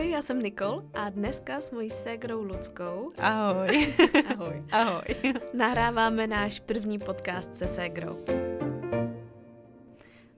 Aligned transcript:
Ahoj, 0.00 0.10
já 0.10 0.22
jsem 0.22 0.42
Nikol 0.42 0.90
a 0.94 1.10
dneska 1.10 1.60
s 1.60 1.70
mojí 1.70 1.90
ségrou 1.90 2.42
Luckou 2.42 3.12
Ahoj. 3.18 3.94
Ahoj. 4.28 4.64
Ahoj. 4.70 5.04
nahráváme 5.54 6.26
náš 6.26 6.60
první 6.60 6.98
podcast 6.98 7.56
se 7.56 7.68
ségrou. 7.68 8.24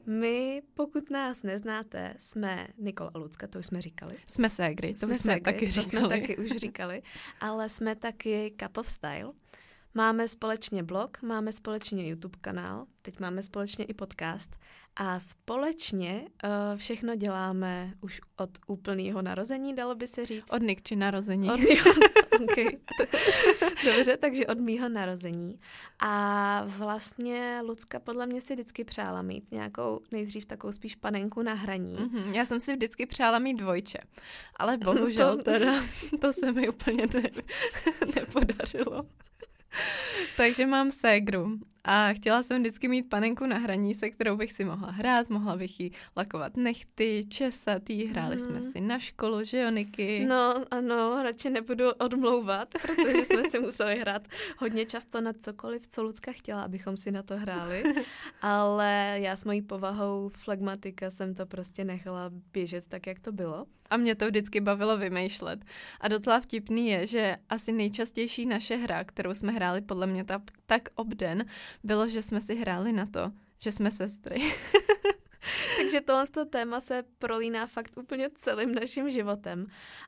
My, 0.06 0.62
pokud 0.74 1.10
nás 1.10 1.42
neznáte, 1.42 2.14
jsme 2.18 2.66
Nikol 2.78 3.10
a 3.14 3.18
Lucka, 3.18 3.46
to 3.46 3.58
už 3.58 3.66
jsme 3.66 3.80
říkali. 3.82 4.16
Jsme 4.26 4.48
ségry, 4.48 4.94
to 4.94 4.98
jsme, 4.98 5.14
jsme 5.14 5.32
ségry, 5.32 5.52
taky 5.52 5.66
to 5.66 5.72
říkali. 5.72 5.86
jsme 5.86 6.08
taky 6.08 6.36
už 6.36 6.50
říkali, 6.50 7.02
ale 7.40 7.68
jsme 7.68 7.96
taky 7.96 8.54
Cup 8.62 8.76
of 8.76 8.88
Style. 8.88 9.32
Máme 9.94 10.28
společně 10.28 10.82
blog, 10.82 11.22
máme 11.22 11.52
společně 11.52 12.08
YouTube 12.08 12.38
kanál, 12.40 12.86
teď 13.02 13.20
máme 13.20 13.42
společně 13.42 13.84
i 13.84 13.94
podcast 13.94 14.56
a 14.96 15.20
společně 15.20 16.22
uh, 16.44 16.50
všechno 16.76 17.16
děláme 17.16 17.94
už 18.00 18.20
od 18.36 18.50
úplného 18.66 19.22
narození, 19.22 19.74
dalo 19.74 19.94
by 19.94 20.06
se 20.06 20.26
říct. 20.26 20.52
Od 20.52 20.62
Nikči 20.62 20.96
narození. 20.96 21.50
Od 21.50 21.60
mýho, 21.60 21.90
okay. 22.44 22.66
Dobře, 23.84 24.16
takže 24.16 24.46
od 24.46 24.60
mýho 24.60 24.88
narození. 24.88 25.60
A 26.00 26.64
vlastně 26.66 27.60
Lucka 27.64 28.00
podle 28.00 28.26
mě 28.26 28.40
si 28.40 28.54
vždycky 28.54 28.84
přála 28.84 29.22
mít 29.22 29.50
nějakou, 29.52 30.00
nejdřív 30.10 30.44
takovou 30.44 30.72
spíš 30.72 30.94
panenku 30.94 31.42
na 31.42 31.54
hraní. 31.54 31.96
Mm-hmm. 31.96 32.32
Já 32.34 32.44
jsem 32.44 32.60
si 32.60 32.72
vždycky 32.72 33.06
přála 33.06 33.38
mít 33.38 33.54
dvojče, 33.54 33.98
ale 34.56 34.76
bohužel 34.84 35.36
To- 35.36 35.42
teda 35.42 35.72
to 36.20 36.32
se 36.32 36.52
mi 36.52 36.68
úplně 36.68 37.06
ne, 37.14 37.30
nepodařilo. 38.14 39.02
Takže 40.36 40.66
mám 40.66 40.90
ségru 40.90 41.58
a 41.84 42.12
chtěla 42.12 42.42
jsem 42.42 42.60
vždycky 42.60 42.88
mít 42.88 43.02
panenku 43.02 43.46
na 43.46 43.58
hraní, 43.58 43.94
se 43.94 44.10
kterou 44.10 44.36
bych 44.36 44.52
si 44.52 44.64
mohla 44.64 44.90
hrát, 44.90 45.30
mohla 45.30 45.56
bych 45.56 45.80
jí 45.80 45.92
lakovat 46.16 46.56
nechty, 46.56 47.24
česat 47.28 47.90
jí, 47.90 48.06
hráli 48.06 48.36
Mhm. 48.36 48.44
jsme 48.44 48.62
si 48.62 48.80
na 48.80 48.98
školu, 48.98 49.44
že 49.44 49.58
jo, 49.60 49.70
Niky? 49.70 50.24
No 50.28 50.54
ano, 50.70 51.22
radši 51.22 51.50
nebudu 51.50 51.90
odmlouvat, 51.92 52.68
protože 52.82 53.24
jsme 53.24 53.50
si 53.50 53.58
museli 53.58 53.98
hrát 53.98 54.28
hodně 54.58 54.86
často 54.86 55.20
na 55.20 55.32
cokoliv, 55.32 55.86
co 55.88 56.02
Lucka 56.02 56.32
chtěla, 56.32 56.62
abychom 56.62 56.96
si 56.96 57.10
na 57.10 57.22
to 57.22 57.36
hráli. 57.36 57.82
Ale 58.42 59.16
já 59.20 59.36
s 59.36 59.44
mojí 59.44 59.62
povahou 59.62 60.30
flegmatika 60.34 61.10
jsem 61.10 61.34
to 61.34 61.46
prostě 61.46 61.84
nechala 61.84 62.30
běžet 62.52 62.86
tak, 62.86 63.06
jak 63.06 63.18
to 63.20 63.32
bylo. 63.32 63.66
A 63.90 63.96
mě 63.96 64.14
to 64.14 64.26
vždycky 64.26 64.60
bavilo 64.60 64.96
vymýšlet. 64.98 65.64
A 66.00 66.08
docela 66.08 66.40
vtipný 66.40 66.88
je, 66.88 67.06
že 67.06 67.36
asi 67.48 67.72
nejčastější 67.72 68.46
naše 68.46 68.76
hra, 68.76 69.04
kterou 69.04 69.34
jsme 69.34 69.52
hráli 69.52 69.80
podle 69.80 70.06
mě 70.06 70.24
tak, 70.24 70.42
tak 70.66 70.88
obden, 70.94 71.44
bylo, 71.84 72.08
že 72.08 72.22
jsme 72.22 72.40
si 72.40 72.54
hráli 72.54 72.92
na 72.92 73.06
to, 73.06 73.32
že 73.58 73.72
jsme 73.72 73.90
sestry. 73.90 74.42
Takže 75.76 76.00
tohle 76.00 76.26
to 76.26 76.44
téma 76.44 76.80
se 76.80 77.02
prolíná 77.18 77.66
fakt 77.66 77.92
úplně 77.96 78.30
celým 78.34 78.74
naším 78.74 79.10
životem. 79.10 79.66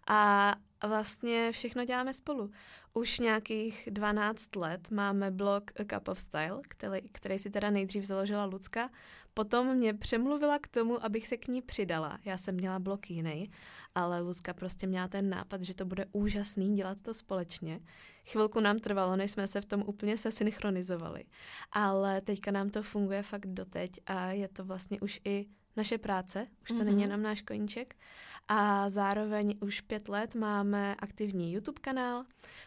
A 0.09 0.55
vlastně 0.87 1.53
všechno 1.53 1.85
děláme 1.85 2.15
spolu. 2.15 2.51
Už 2.95 3.19
nějakých 3.19 3.89
12 3.91 4.57
let 4.57 4.91
máme 4.91 5.31
blog 5.31 5.65
A 5.81 5.85
Cup 5.85 6.09
of 6.09 6.19
Style, 6.19 6.61
který, 6.69 7.01
který 7.12 7.39
si 7.39 7.51
teda 7.51 7.70
nejdřív 7.70 8.05
založila 8.05 8.45
Lucka. 8.45 8.91
Potom 9.34 9.77
mě 9.77 9.94
přemluvila 9.94 10.58
k 10.58 10.68
tomu, 10.68 11.04
abych 11.04 11.27
se 11.27 11.36
k 11.36 11.48
ní 11.48 11.62
přidala. 11.62 12.18
Já 12.24 12.38
jsem 12.38 12.54
měla 12.54 12.78
blog 12.78 13.10
jiný, 13.10 13.50
ale 13.94 14.20
Lucka 14.20 14.54
prostě 14.54 14.86
měla 14.86 15.08
ten 15.08 15.30
nápad, 15.30 15.60
že 15.60 15.74
to 15.74 15.84
bude 15.84 16.06
úžasný 16.12 16.74
dělat 16.74 17.00
to 17.02 17.14
společně. 17.14 17.80
Chvilku 18.27 18.60
nám 18.60 18.78
trvalo, 18.78 19.16
než 19.16 19.30
jsme 19.30 19.46
se 19.46 19.60
v 19.60 19.64
tom 19.64 19.84
úplně 19.86 20.16
sesynchronizovali. 20.16 21.24
Ale 21.72 22.20
teďka 22.20 22.50
nám 22.50 22.70
to 22.70 22.82
funguje 22.82 23.22
fakt 23.22 23.46
doteď 23.46 23.90
a 24.06 24.30
je 24.30 24.48
to 24.48 24.64
vlastně 24.64 25.00
už 25.00 25.20
i 25.24 25.46
naše 25.77 25.98
práce, 25.98 26.47
už 26.62 26.69
to 26.69 26.75
mm-hmm. 26.75 26.78
není 26.84 26.97
Mhm. 26.97 27.03
jenom 27.03 27.22
náš 27.22 27.42
koníček. 27.42 27.94
A 28.48 28.89
zároveň 28.91 29.56
už 29.61 29.80
pět 29.80 30.08
let 30.08 30.34
máme 30.34 30.94
aktivní 30.98 31.53
YouTube 31.53 31.80
kanál. 31.80 32.24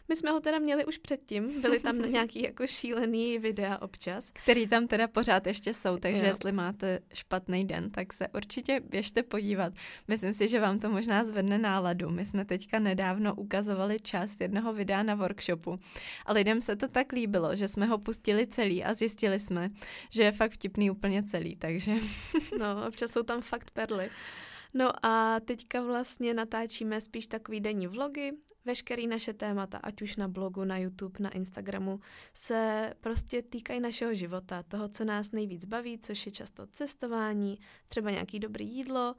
My 0.08 0.16
jsme 0.16 0.32
ho 0.32 0.40
teda 0.40 0.60
měli 0.60 0.86
už 0.86 0.98
předtím, 0.98 1.62
byly 1.62 1.80
tam 1.80 1.98
nějaký 2.12 2.42
jako 2.44 2.68
šílený 2.68 3.40
videa 3.40 3.78
občas. 3.82 4.30
Který 4.44 4.68
tam 4.68 4.88
teda 4.88 5.08
pořád 5.08 5.48
ještě 5.48 5.74
jsou, 5.74 5.98
takže 5.98 6.22
Jo. 6.22 6.28
jestli 6.28 6.52
máte 6.52 7.00
špatný 7.14 7.66
den, 7.66 7.92
tak 7.92 8.14
se 8.14 8.28
určitě 8.28 8.80
běžte 8.90 9.24
podívat. 9.24 9.74
Myslím 10.08 10.34
si, 10.34 10.48
že 10.48 10.60
vám 10.60 10.80
to 10.80 10.90
možná 10.90 11.24
zvedne 11.24 11.58
náladu. 11.58 12.10
My 12.10 12.26
jsme 12.26 12.46
teďka 12.46 12.80
nedávno 12.80 13.36
ukazovali 13.36 14.00
část 14.00 14.42
jednoho 14.42 14.74
videa 14.74 15.04
na 15.04 15.16
workshopu 15.16 15.80
a 16.26 16.34
lidem 16.34 16.62
se 16.62 16.76
to 16.76 16.88
tak 16.88 17.12
líbilo, 17.12 17.56
že 17.56 17.68
jsme 17.68 17.86
ho 17.86 17.98
pustili 17.98 18.48
celý 18.48 18.84
a 18.84 18.94
zjistili 18.94 19.40
jsme, 19.40 19.70
že 20.12 20.24
je 20.24 20.32
fakt 20.32 20.52
vtipný 20.52 20.92
úplně 20.92 21.24
celý, 21.24 21.56
takže 21.56 21.92
No, 22.60 22.68
občas 22.98 23.12
jsou 23.12 23.24
tam 23.24 23.42
fakt 23.42 23.72
perly. 23.72 24.10
No 24.74 25.06
a 25.06 25.40
teďka 25.40 25.82
vlastně 25.82 26.34
natáčíme 26.34 27.02
spíš 27.02 27.28
takový 27.28 27.60
denní 27.60 27.88
vlogy, 27.88 28.32
veškerý 28.66 29.08
naše 29.08 29.34
témata, 29.34 29.78
ať 29.78 30.02
už 30.02 30.16
na 30.16 30.28
blogu, 30.28 30.64
na 30.64 30.78
YouTube, 30.78 31.20
na 31.20 31.30
Instagramu, 31.30 32.00
se 32.34 32.94
prostě 33.02 33.42
týkají 33.42 33.80
našeho 33.80 34.14
života, 34.14 34.64
toho, 34.64 34.88
co 34.90 35.06
nás 35.06 35.32
nejvíc 35.32 35.66
baví, 35.66 36.00
což 36.00 36.26
je 36.26 36.32
často 36.32 36.68
cestování, 36.68 37.60
třeba 37.88 38.12
nějaký 38.12 38.40
dobrý 38.40 38.70
jídlo, 38.70 39.16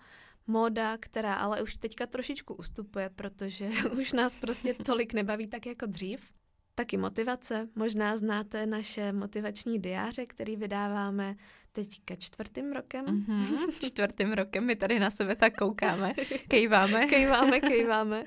móda, 0.46 0.98
která 0.98 1.34
ale 1.34 1.62
už 1.62 1.74
teďka 1.74 2.06
trošičku 2.06 2.54
ustupuje, 2.54 3.10
protože 3.10 3.70
už 4.00 4.12
nás 4.12 4.34
prostě 4.34 4.74
tolik 4.74 5.12
nebaví 5.12 5.46
tak 5.46 5.66
jako 5.66 5.86
dřív. 5.86 6.37
Taky 6.78 6.96
motivace. 6.96 7.68
Možná 7.74 8.16
znáte 8.16 8.66
naše 8.66 9.12
motivační 9.12 9.78
diáře, 9.78 10.26
který 10.26 10.56
vydáváme 10.56 11.36
teďka 11.72 12.16
čtvrtým 12.16 12.72
rokem. 12.72 13.04
mm-hmm. 13.06 13.70
čtvrtým 13.86 14.32
rokem 14.32 14.66
my 14.66 14.76
tady 14.76 14.98
na 14.98 15.10
sebe 15.10 15.36
tak 15.36 15.56
koukáme, 15.56 16.14
kejváme. 16.48 17.06
Kejváme, 17.06 17.60
kejváme. 17.70 18.24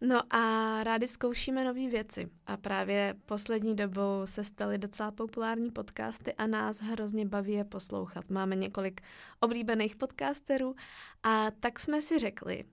No 0.00 0.34
a 0.34 0.84
rádi 0.84 1.08
zkoušíme 1.08 1.64
nové 1.64 1.88
věci. 1.88 2.28
A 2.46 2.56
právě 2.56 3.14
poslední 3.26 3.76
dobou 3.76 4.20
se 4.24 4.44
staly 4.44 4.78
docela 4.78 5.10
populární 5.10 5.70
podcasty 5.70 6.34
a 6.34 6.46
nás 6.46 6.80
hrozně 6.80 7.26
baví 7.26 7.52
je 7.52 7.64
poslouchat. 7.64 8.30
Máme 8.30 8.56
několik 8.56 9.00
oblíbených 9.40 9.96
podcasterů 9.96 10.74
a 11.22 11.50
tak 11.50 11.80
jsme 11.80 12.02
si 12.02 12.18
řekli, 12.18 12.64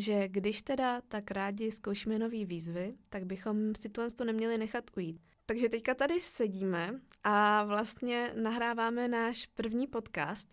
že 0.00 0.28
když 0.28 0.62
teda 0.62 1.00
tak 1.00 1.30
rádi 1.30 1.72
zkoušíme 1.72 2.18
nové 2.18 2.44
výzvy, 2.44 2.94
tak 3.08 3.24
bychom 3.24 3.74
si 3.74 3.88
tohle 3.88 4.10
to 4.10 4.24
neměli 4.24 4.58
nechat 4.58 4.90
ujít. 4.96 5.20
Takže 5.46 5.68
teďka 5.68 5.94
tady 5.94 6.20
sedíme 6.20 7.00
a 7.24 7.64
vlastně 7.64 8.32
nahráváme 8.42 9.08
náš 9.08 9.46
první 9.46 9.86
podcast, 9.86 10.48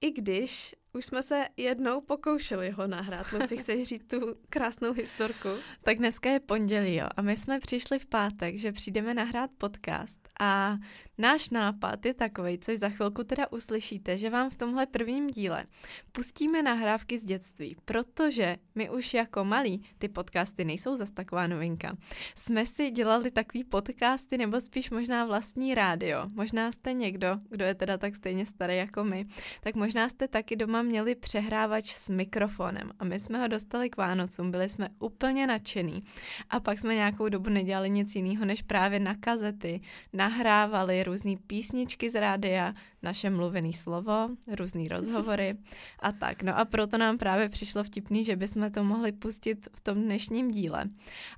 i 0.00 0.10
když 0.10 0.74
už 0.92 1.04
jsme 1.04 1.22
se 1.22 1.46
jednou 1.56 2.00
pokoušeli 2.00 2.70
ho 2.70 2.86
nahrát. 2.86 3.32
Luci, 3.32 3.56
chceš 3.56 3.88
říct 3.88 4.06
tu 4.06 4.20
krásnou 4.48 4.92
historku? 4.92 5.48
Tak 5.82 5.98
dneska 5.98 6.30
je 6.30 6.40
pondělí, 6.40 6.94
jo, 6.96 7.06
a 7.16 7.22
my 7.22 7.36
jsme 7.36 7.60
přišli 7.60 7.98
v 7.98 8.06
pátek, 8.06 8.56
že 8.56 8.72
přijdeme 8.72 9.14
nahrát 9.14 9.50
podcast 9.58 10.28
a 10.40 10.78
náš 11.18 11.50
nápad 11.50 12.06
je 12.06 12.14
takový, 12.14 12.58
což 12.58 12.78
za 12.78 12.88
chvilku 12.88 13.24
teda 13.24 13.52
uslyšíte, 13.52 14.18
že 14.18 14.30
vám 14.30 14.50
v 14.50 14.56
tomhle 14.56 14.86
prvním 14.86 15.30
díle 15.30 15.64
pustíme 16.12 16.62
nahrávky 16.62 17.18
z 17.18 17.24
dětství, 17.24 17.76
protože 17.84 18.56
my 18.74 18.90
už 18.90 19.14
jako 19.14 19.44
malí, 19.44 19.82
ty 19.98 20.08
podcasty 20.08 20.64
nejsou 20.64 20.96
zas 20.96 21.10
taková 21.10 21.46
novinka, 21.46 21.96
jsme 22.34 22.66
si 22.66 22.90
dělali 22.90 23.30
takový 23.30 23.64
podcasty 23.64 24.38
nebo 24.38 24.60
spíš 24.60 24.90
možná 24.90 25.24
vlastní 25.24 25.74
rádio. 25.74 26.26
Možná 26.34 26.72
jste 26.72 26.92
někdo, 26.92 27.38
kdo 27.50 27.64
je 27.64 27.74
teda 27.74 27.98
tak 27.98 28.14
stejně 28.14 28.46
starý 28.46 28.76
jako 28.76 29.04
my, 29.04 29.26
tak 29.60 29.74
možná 29.74 30.08
jste 30.08 30.28
taky 30.28 30.56
doma 30.56 30.79
měli 30.82 31.14
přehrávač 31.14 31.94
s 31.94 32.08
mikrofonem 32.08 32.90
a 32.98 33.04
my 33.04 33.20
jsme 33.20 33.38
ho 33.38 33.48
dostali 33.48 33.90
k 33.90 33.96
Vánocům, 33.96 34.50
byli 34.50 34.68
jsme 34.68 34.88
úplně 34.98 35.46
nadšený 35.46 36.02
a 36.50 36.60
pak 36.60 36.78
jsme 36.78 36.94
nějakou 36.94 37.28
dobu 37.28 37.50
nedělali 37.50 37.90
nic 37.90 38.14
jiného, 38.14 38.44
než 38.44 38.62
právě 38.62 39.00
na 39.00 39.14
kazety 39.14 39.80
nahrávali 40.12 41.02
různé 41.02 41.34
písničky 41.46 42.10
z 42.10 42.20
rádia, 42.20 42.74
naše 43.02 43.30
mluvené 43.30 43.72
slovo, 43.72 44.28
různé 44.46 44.88
rozhovory 44.88 45.54
a 45.98 46.12
tak. 46.12 46.42
No 46.42 46.58
a 46.58 46.64
proto 46.64 46.98
nám 46.98 47.18
právě 47.18 47.48
přišlo 47.48 47.84
vtipný, 47.84 48.24
že 48.24 48.36
bychom 48.36 48.70
to 48.70 48.84
mohli 48.84 49.12
pustit 49.12 49.68
v 49.74 49.80
tom 49.80 50.02
dnešním 50.02 50.50
díle. 50.50 50.84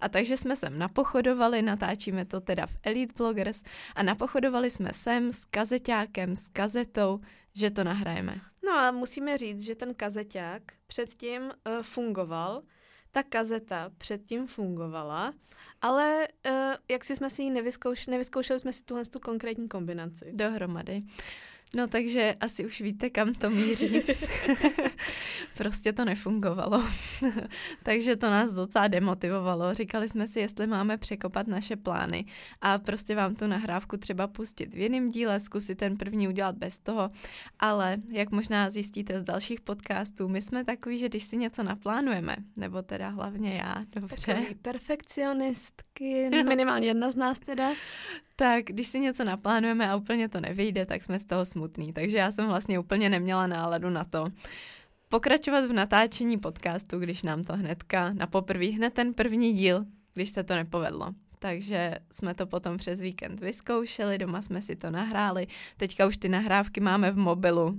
A 0.00 0.08
takže 0.08 0.36
jsme 0.36 0.56
sem 0.56 0.78
napochodovali, 0.78 1.62
natáčíme 1.62 2.24
to 2.24 2.40
teda 2.40 2.66
v 2.66 2.78
Elite 2.82 3.14
Bloggers 3.16 3.62
a 3.94 4.02
napochodovali 4.02 4.70
jsme 4.70 4.92
sem 4.92 5.32
s 5.32 5.44
kazeťákem, 5.44 6.36
s 6.36 6.48
kazetou, 6.48 7.20
že 7.54 7.70
to 7.70 7.84
nahrajeme. 7.84 8.51
No 8.64 8.72
a 8.72 8.90
musíme 8.90 9.38
říct, 9.38 9.62
že 9.62 9.74
ten 9.74 9.94
kazeťák 9.94 10.62
předtím 10.86 11.42
uh, 11.42 11.82
fungoval, 11.82 12.62
ta 13.10 13.22
kazeta 13.22 13.90
předtím 13.98 14.46
fungovala, 14.46 15.32
ale 15.80 16.28
uh, 16.50 16.54
jak 16.90 17.04
si 17.04 17.16
jsme 17.16 17.30
si 17.30 17.42
ji 17.42 17.50
nevyzkouš, 17.50 18.06
nevyzkoušeli 18.06 18.60
jsme 18.60 18.72
si 18.72 18.82
tuhle 18.82 19.04
tu 19.04 19.20
konkrétní 19.20 19.68
kombinaci. 19.68 20.32
Dohromady. 20.32 21.02
No 21.76 21.88
takže 21.88 22.34
asi 22.40 22.66
už 22.66 22.80
víte, 22.80 23.10
kam 23.10 23.34
to 23.34 23.50
míří. 23.50 24.00
prostě 25.56 25.92
to 25.92 26.04
nefungovalo. 26.04 26.84
Takže 27.82 28.16
to 28.16 28.30
nás 28.30 28.52
docela 28.52 28.88
demotivovalo. 28.88 29.74
Říkali 29.74 30.08
jsme 30.08 30.28
si, 30.28 30.40
jestli 30.40 30.66
máme 30.66 30.98
překopat 30.98 31.46
naše 31.46 31.76
plány 31.76 32.24
a 32.60 32.78
prostě 32.78 33.14
vám 33.14 33.34
tu 33.34 33.46
nahrávku 33.46 33.96
třeba 33.96 34.26
pustit 34.26 34.74
v 34.74 34.78
jiném 34.78 35.10
díle, 35.10 35.40
zkusit 35.40 35.74
ten 35.74 35.96
první 35.96 36.28
udělat 36.28 36.56
bez 36.56 36.78
toho. 36.78 37.10
Ale 37.58 37.96
jak 38.12 38.30
možná 38.30 38.70
zjistíte 38.70 39.20
z 39.20 39.24
dalších 39.24 39.60
podcastů, 39.60 40.28
my 40.28 40.42
jsme 40.42 40.64
takový, 40.64 40.98
že 40.98 41.08
když 41.08 41.24
si 41.24 41.36
něco 41.36 41.62
naplánujeme, 41.62 42.36
nebo 42.56 42.82
teda 42.82 43.08
hlavně 43.08 43.54
já, 43.54 43.82
dobře. 43.94 44.34
Takový 44.34 44.54
perfekcionistky, 44.54 46.30
minimálně 46.48 46.88
jedna 46.88 47.10
z 47.10 47.16
nás 47.16 47.38
teda. 47.38 47.70
Tak 48.36 48.64
když 48.64 48.86
si 48.86 49.00
něco 49.00 49.24
naplánujeme 49.24 49.90
a 49.90 49.96
úplně 49.96 50.28
to 50.28 50.40
nevyjde, 50.40 50.86
tak 50.86 51.02
jsme 51.02 51.18
z 51.18 51.24
toho 51.24 51.44
smutní. 51.44 51.92
Takže 51.92 52.16
já 52.16 52.32
jsem 52.32 52.46
vlastně 52.46 52.78
úplně 52.78 53.10
neměla 53.10 53.46
náladu 53.46 53.90
na 53.90 54.04
to 54.04 54.26
pokračovat 55.08 55.64
v 55.64 55.72
natáčení 55.72 56.38
podcastu, 56.38 56.98
když 56.98 57.22
nám 57.22 57.44
to 57.44 57.56
hnedka 57.56 58.12
na 58.12 58.26
poprvé, 58.26 58.66
hned 58.66 58.94
ten 58.94 59.14
první 59.14 59.52
díl, 59.52 59.84
když 60.14 60.30
se 60.30 60.44
to 60.44 60.54
nepovedlo. 60.54 61.14
Takže 61.38 61.94
jsme 62.12 62.34
to 62.34 62.46
potom 62.46 62.76
přes 62.76 63.00
víkend 63.00 63.40
vyzkoušeli, 63.40 64.18
doma 64.18 64.42
jsme 64.42 64.62
si 64.62 64.76
to 64.76 64.90
nahráli. 64.90 65.46
Teďka 65.76 66.06
už 66.06 66.16
ty 66.16 66.28
nahrávky 66.28 66.80
máme 66.80 67.10
v 67.10 67.16
mobilu 67.16 67.74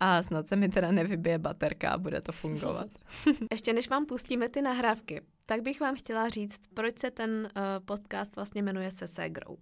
a 0.00 0.22
snad 0.22 0.48
se 0.48 0.56
mi 0.56 0.68
teda 0.68 0.92
nevybije 0.92 1.38
baterka 1.38 1.90
a 1.90 1.98
bude 1.98 2.20
to 2.20 2.32
fungovat. 2.32 2.88
Ještě 3.52 3.72
než 3.72 3.88
vám 3.88 4.06
pustíme 4.06 4.48
ty 4.48 4.62
nahrávky, 4.62 5.20
tak 5.46 5.62
bych 5.62 5.80
vám 5.80 5.96
chtěla 5.96 6.28
říct, 6.28 6.60
proč 6.74 6.98
se 6.98 7.10
ten 7.10 7.30
uh, 7.30 7.62
podcast 7.84 8.36
vlastně 8.36 8.62
jmenuje 8.62 8.90
Se 8.90 9.06
Segrou. 9.06 9.58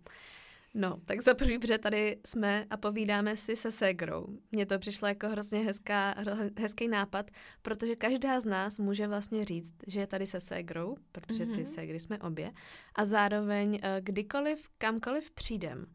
No, 0.75 1.01
tak 1.05 1.21
za 1.21 1.35
prvý, 1.35 1.59
protože 1.59 1.79
tady 1.79 2.21
jsme 2.27 2.67
a 2.71 2.77
povídáme 2.77 3.37
si 3.37 3.57
se 3.57 3.71
ségrou. 3.71 4.27
Mně 4.53 4.67
to 4.67 4.79
přišlo 4.79 5.09
jako 5.09 5.29
hrozně 5.29 5.59
hezká, 5.59 6.15
hezký 6.59 6.89
nápad, 6.89 7.31
protože 7.63 7.97
každá 7.97 8.41
z 8.41 8.45
nás 8.45 8.79
může 8.79 9.07
vlastně 9.07 9.45
říct, 9.45 9.75
že 9.87 10.01
je 10.01 10.07
tady 10.07 10.27
se 10.27 10.41
ségrou, 10.41 10.97
protože 11.13 11.47
ty 11.47 11.53
mm-hmm. 11.53 11.75
ségry 11.75 12.01
jsme 12.01 12.19
obě, 12.19 12.53
a 12.95 13.05
zároveň 13.05 13.79
eh, 13.83 14.01
kdykoliv, 14.01 14.69
kamkoliv 14.79 15.31
přijdem, 15.31 15.87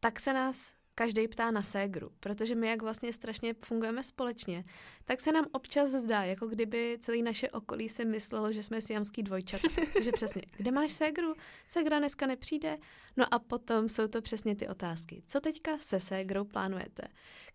tak 0.00 0.20
se 0.20 0.32
nás 0.32 0.72
každý 1.00 1.28
ptá 1.28 1.50
na 1.50 1.62
ségru, 1.62 2.10
protože 2.20 2.54
my 2.54 2.68
jak 2.68 2.82
vlastně 2.82 3.12
strašně 3.12 3.54
fungujeme 3.64 4.02
společně, 4.02 4.64
tak 5.04 5.20
se 5.20 5.32
nám 5.32 5.44
občas 5.52 5.90
zdá, 5.90 6.22
jako 6.22 6.46
kdyby 6.46 6.98
celý 7.00 7.22
naše 7.22 7.50
okolí 7.50 7.88
si 7.88 8.04
myslelo, 8.04 8.52
že 8.52 8.62
jsme 8.62 8.80
siamský 8.80 9.22
dvojčat. 9.22 9.60
Takže 9.92 10.10
přesně, 10.12 10.42
kde 10.56 10.70
máš 10.70 10.92
ségru? 10.92 11.34
Ségra 11.66 11.98
dneska 11.98 12.26
nepřijde? 12.26 12.78
No 13.16 13.34
a 13.34 13.38
potom 13.38 13.88
jsou 13.88 14.08
to 14.08 14.22
přesně 14.22 14.56
ty 14.56 14.68
otázky. 14.68 15.22
Co 15.26 15.40
teďka 15.40 15.78
se 15.78 16.00
ségrou 16.00 16.44
plánujete? 16.44 17.02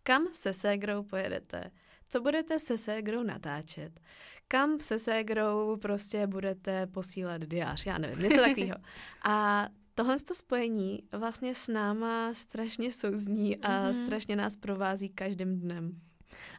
Kam 0.04 0.28
se 0.34 0.54
ségrou 0.54 1.04
pojedete? 1.04 1.72
Co 2.10 2.22
budete 2.22 2.60
se 2.60 2.78
ségrou 2.78 3.24
natáčet? 3.24 4.00
Kam 4.48 4.80
se 4.80 5.00
ségrou 5.00 5.78
prostě 5.78 6.28
budete 6.28 6.88
posílat 6.88 7.42
diář? 7.42 7.86
Já 7.86 7.98
nevím, 7.98 8.24
něco 8.24 8.42
takového. 8.42 8.76
A 9.26 9.68
tohle 9.96 10.20
to 10.20 10.36
spojení 10.36 11.04
vlastně 11.12 11.56
s 11.56 11.68
náma 11.68 12.34
strašně 12.34 12.92
souzní 12.92 13.58
a 13.58 13.70
mm-hmm. 13.70 14.06
strašně 14.06 14.36
nás 14.36 14.56
provází 14.56 15.10
každým 15.10 15.60
dnem. 15.60 15.92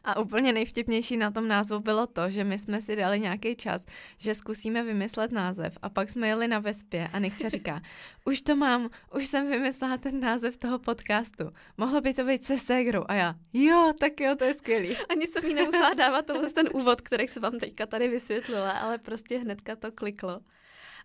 A 0.03 0.19
úplně 0.19 0.53
nejvtipnější 0.53 1.17
na 1.17 1.31
tom 1.31 1.47
názvu 1.47 1.79
bylo 1.79 2.07
to, 2.07 2.29
že 2.29 2.43
my 2.43 2.59
jsme 2.59 2.81
si 2.81 2.95
dali 2.95 3.19
nějaký 3.19 3.55
čas, 3.55 3.85
že 4.17 4.33
zkusíme 4.33 4.83
vymyslet 4.83 5.31
název 5.31 5.77
a 5.81 5.89
pak 5.89 6.09
jsme 6.09 6.27
jeli 6.27 6.47
na 6.47 6.59
Vespě 6.59 7.09
a 7.13 7.19
Nikča 7.19 7.49
říká, 7.49 7.81
už 8.25 8.41
to 8.41 8.55
mám, 8.55 8.89
už 9.15 9.27
jsem 9.27 9.49
vymyslela 9.49 9.97
ten 9.97 10.19
název 10.19 10.57
toho 10.57 10.79
podcastu. 10.79 11.51
Mohlo 11.77 12.01
by 12.01 12.13
to 12.13 12.23
být 12.23 12.43
se 12.43 12.57
Segrou. 12.57 13.03
A 13.07 13.13
já, 13.13 13.35
jo, 13.53 13.93
tak 13.99 14.19
jo, 14.19 14.35
to 14.35 14.43
je 14.43 14.53
skvělý. 14.53 14.97
Ani 15.09 15.27
jsem 15.27 15.45
jí 15.45 15.53
nemusela 15.53 15.93
dávat 15.93 16.25
tohle 16.25 16.49
ten 16.49 16.69
úvod, 16.73 17.01
který 17.01 17.27
se 17.27 17.39
vám 17.39 17.59
teďka 17.59 17.85
tady 17.85 18.07
vysvětlila, 18.07 18.71
ale 18.71 18.97
prostě 18.97 19.37
hnedka 19.37 19.75
to 19.75 19.91
kliklo. 19.91 20.39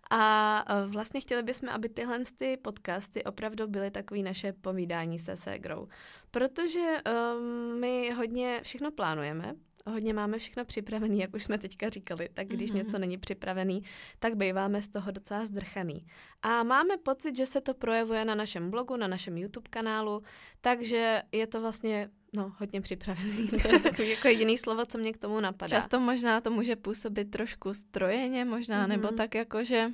A 0.09 0.65
e, 0.67 0.87
vlastně 0.87 1.21
chtěli 1.21 1.43
bychom, 1.43 1.69
aby 1.69 1.89
tyhle 1.89 2.19
ty 2.37 2.57
podcasty 2.57 3.23
opravdu 3.23 3.67
byly 3.67 3.91
takový 3.91 4.23
naše 4.23 4.53
povídání 4.53 5.19
se 5.19 5.37
ségrou. 5.37 5.87
Protože 6.31 6.97
um, 7.35 7.79
my 7.79 8.11
hodně 8.11 8.59
všechno 8.63 8.91
plánujeme, 8.91 9.55
hodně 9.85 10.13
máme 10.13 10.37
všechno 10.37 10.65
připravené, 10.65 11.15
jak 11.15 11.33
už 11.33 11.43
jsme 11.43 11.57
teďka 11.57 11.89
říkali, 11.89 12.29
tak 12.33 12.47
když 12.47 12.71
mm-hmm. 12.71 12.75
něco 12.75 12.99
není 12.99 13.17
připravený, 13.17 13.83
tak 14.19 14.35
býváme 14.35 14.81
z 14.81 14.89
toho 14.89 15.11
docela 15.11 15.45
zdrchaný. 15.45 16.05
A 16.41 16.63
máme 16.63 16.97
pocit, 16.97 17.37
že 17.37 17.45
se 17.45 17.61
to 17.61 17.73
projevuje 17.73 18.25
na 18.25 18.35
našem 18.35 18.71
blogu, 18.71 18.97
na 18.97 19.07
našem 19.07 19.37
YouTube 19.37 19.69
kanálu, 19.69 20.23
takže 20.61 21.23
je 21.31 21.47
to 21.47 21.61
vlastně 21.61 22.09
No, 22.35 22.53
hodně 22.59 22.81
připravený. 22.81 23.47
To 23.61 23.67
je 23.67 23.79
takový 23.79 24.09
jako 24.09 24.27
jediný 24.27 24.57
slovo, 24.57 24.85
co 24.85 24.97
mě 24.97 25.13
k 25.13 25.17
tomu 25.17 25.39
napadá. 25.39 25.69
Často 25.69 25.99
možná 25.99 26.41
to 26.41 26.51
může 26.51 26.75
působit 26.75 27.31
trošku 27.31 27.73
strojeně 27.73 28.45
možná, 28.45 28.85
mm-hmm. 28.85 28.89
nebo 28.89 29.07
tak 29.07 29.35
jako, 29.35 29.63
že... 29.63 29.91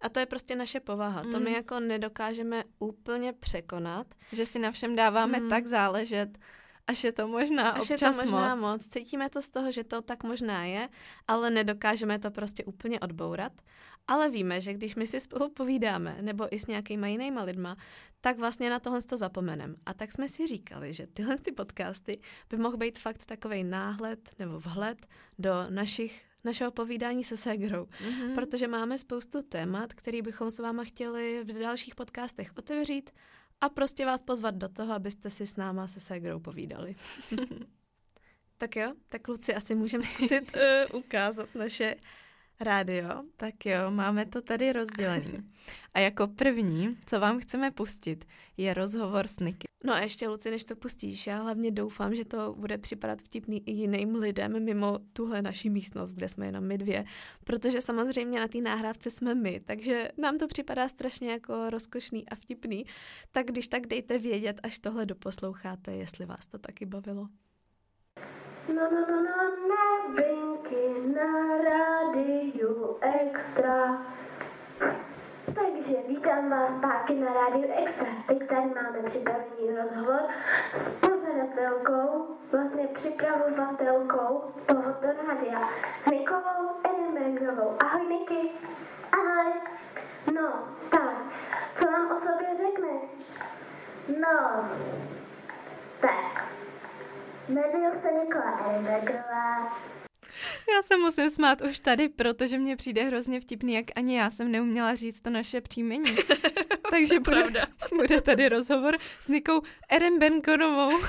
A 0.00 0.08
to 0.08 0.20
je 0.20 0.26
prostě 0.26 0.56
naše 0.56 0.80
povaha. 0.80 1.22
Mm. 1.22 1.32
To 1.32 1.38
my 1.38 1.44
mhm. 1.44 1.54
jako 1.54 1.80
nedokážeme 1.80 2.64
úplně 2.78 3.32
překonat. 3.32 4.06
Že 4.32 4.46
si 4.46 4.58
na 4.58 4.70
všem 4.70 4.96
dáváme 4.96 5.40
mm. 5.40 5.48
tak 5.48 5.66
záležet, 5.66 6.38
až 6.90 7.04
je 7.04 7.12
to 7.12 7.28
možná 7.28 7.70
až 7.70 7.90
občas 7.90 8.16
je 8.16 8.22
to 8.26 8.30
možná 8.30 8.54
moc. 8.54 8.62
moc. 8.70 8.86
Cítíme 8.86 9.30
to 9.30 9.42
z 9.42 9.48
toho, 9.48 9.70
že 9.70 9.84
to 9.84 10.02
tak 10.02 10.24
možná 10.24 10.64
je, 10.64 10.88
ale 11.28 11.50
nedokážeme 11.50 12.18
to 12.18 12.30
prostě 12.30 12.64
úplně 12.64 13.00
odbourat. 13.00 13.52
Ale 14.08 14.30
víme, 14.30 14.60
že 14.60 14.74
když 14.74 14.96
my 14.96 15.06
si 15.06 15.20
spolu 15.20 15.50
povídáme, 15.50 16.18
nebo 16.20 16.54
i 16.54 16.58
s 16.58 16.66
nějakýma 16.66 17.06
jinýma 17.06 17.42
lidma, 17.42 17.76
tak 18.20 18.38
vlastně 18.38 18.70
na 18.70 18.78
tohle 18.80 19.02
to 19.02 19.16
zapomenem. 19.16 19.76
A 19.86 19.94
tak 19.94 20.12
jsme 20.12 20.28
si 20.28 20.46
říkali, 20.46 20.92
že 20.92 21.06
tyhle 21.06 21.38
ty 21.38 21.52
podcasty 21.52 22.20
by 22.50 22.56
mohl 22.56 22.76
být 22.76 22.98
fakt 22.98 23.24
takový 23.24 23.64
náhled 23.64 24.30
nebo 24.38 24.60
vhled 24.60 25.06
do 25.38 25.52
našich 25.70 26.24
našeho 26.44 26.70
povídání 26.70 27.24
se 27.24 27.36
Segrou, 27.36 27.84
mm-hmm. 27.84 28.34
protože 28.34 28.68
máme 28.68 28.98
spoustu 28.98 29.42
témat, 29.42 29.94
který 29.94 30.22
bychom 30.22 30.50
s 30.50 30.58
váma 30.58 30.84
chtěli 30.84 31.44
v 31.44 31.58
dalších 31.58 31.94
podcastech 31.94 32.52
otevřít 32.58 33.10
a 33.60 33.68
prostě 33.68 34.06
vás 34.06 34.22
pozvat 34.22 34.54
do 34.54 34.68
toho, 34.68 34.92
abyste 34.92 35.30
si 35.30 35.46
s 35.46 35.56
náma 35.56 35.86
se 35.86 36.00
Segrou 36.00 36.40
povídali. 36.40 36.94
tak 38.58 38.76
jo, 38.76 38.92
tak 39.08 39.28
Luci, 39.28 39.54
asi 39.54 39.74
můžeme 39.74 40.04
zkusit 40.04 40.56
uh, 40.56 41.00
ukázat 41.00 41.54
naše 41.54 41.96
rádio. 42.60 43.08
Tak 43.36 43.66
jo, 43.66 43.90
máme 43.90 44.26
to 44.26 44.42
tady 44.42 44.72
rozdělený. 44.72 45.38
A 45.94 45.98
jako 45.98 46.26
první, 46.26 46.96
co 47.06 47.20
vám 47.20 47.40
chceme 47.40 47.70
pustit, 47.70 48.24
je 48.56 48.74
rozhovor 48.74 49.26
s 49.26 49.38
Niky. 49.38 49.70
No 49.84 49.94
a 49.94 49.98
ještě, 49.98 50.28
Luci, 50.28 50.50
než 50.50 50.64
to 50.64 50.76
pustíš, 50.76 51.26
já 51.26 51.42
hlavně 51.42 51.70
doufám, 51.70 52.14
že 52.14 52.24
to 52.24 52.54
bude 52.58 52.78
připadat 52.78 53.22
vtipný 53.22 53.62
i 53.68 53.72
jiným 53.72 54.14
lidem 54.14 54.64
mimo 54.64 54.98
tuhle 55.12 55.42
naši 55.42 55.70
místnost, 55.70 56.12
kde 56.12 56.28
jsme 56.28 56.46
jenom 56.46 56.64
my 56.64 56.78
dvě, 56.78 57.04
protože 57.44 57.80
samozřejmě 57.80 58.40
na 58.40 58.48
té 58.48 58.58
náhrávce 58.58 59.10
jsme 59.10 59.34
my, 59.34 59.60
takže 59.60 60.08
nám 60.18 60.38
to 60.38 60.46
připadá 60.46 60.88
strašně 60.88 61.30
jako 61.30 61.70
rozkošný 61.70 62.28
a 62.28 62.34
vtipný, 62.34 62.86
tak 63.30 63.46
když 63.46 63.68
tak 63.68 63.86
dejte 63.86 64.18
vědět, 64.18 64.60
až 64.62 64.78
tohle 64.78 65.06
doposloucháte, 65.06 65.92
jestli 65.92 66.26
vás 66.26 66.46
to 66.46 66.58
taky 66.58 66.86
bavilo. 66.86 67.28
No, 68.68 68.90
no, 68.90 69.00
no, 69.08 69.22
no, 69.22 69.36
novinky 69.70 71.14
na 71.14 71.62
rádiu 71.64 72.96
Extra. 73.00 74.02
Takže 75.54 75.96
vítám 76.08 76.50
vás 76.50 76.70
zpátky 76.78 77.14
na 77.14 77.32
rádiu 77.34 77.72
Extra. 77.84 78.06
Teď 78.26 78.38
tady 78.38 78.60
máme 78.60 79.08
připravený 79.08 79.76
rozhovor 79.76 80.20
s 80.78 81.00
pořadatelkou, 81.00 82.26
vlastně 82.52 82.86
připravovatelkou 82.86 84.42
tohoto 84.66 85.06
rádia, 85.28 85.68
Nikolou 86.10 86.70
Edinburghovou. 86.84 87.76
Ahoj 87.80 88.06
Niky. 88.06 88.50
Ahoj. 89.12 89.52
No, 90.34 90.52
tak, 90.90 91.14
co 91.78 91.90
nám 91.90 92.12
o 92.12 92.20
sobě 92.20 92.48
řekne? 92.56 92.90
No, 94.20 94.64
tak, 96.00 96.44
Jmenuji 97.50 98.00
se 98.02 98.08
Nikola 98.12 98.70
Edinburghová. 98.70 99.76
Já 100.74 100.82
se 100.82 100.96
musím 100.96 101.30
smát 101.30 101.62
už 101.62 101.80
tady, 101.80 102.08
protože 102.08 102.58
mně 102.58 102.76
přijde 102.76 103.04
hrozně 103.04 103.40
vtipný, 103.40 103.74
jak 103.74 103.84
ani 103.96 104.18
já 104.18 104.30
jsem 104.30 104.52
neuměla 104.52 104.94
říct 104.94 105.20
to 105.20 105.30
naše 105.30 105.60
příjmení. 105.60 106.16
Takže 106.90 107.20
bude, 107.20 107.42
bude 107.96 108.20
tady 108.20 108.48
rozhovor 108.48 108.98
s 109.20 109.28
Nikou 109.28 109.62
Erenbenkonovou. 109.88 110.90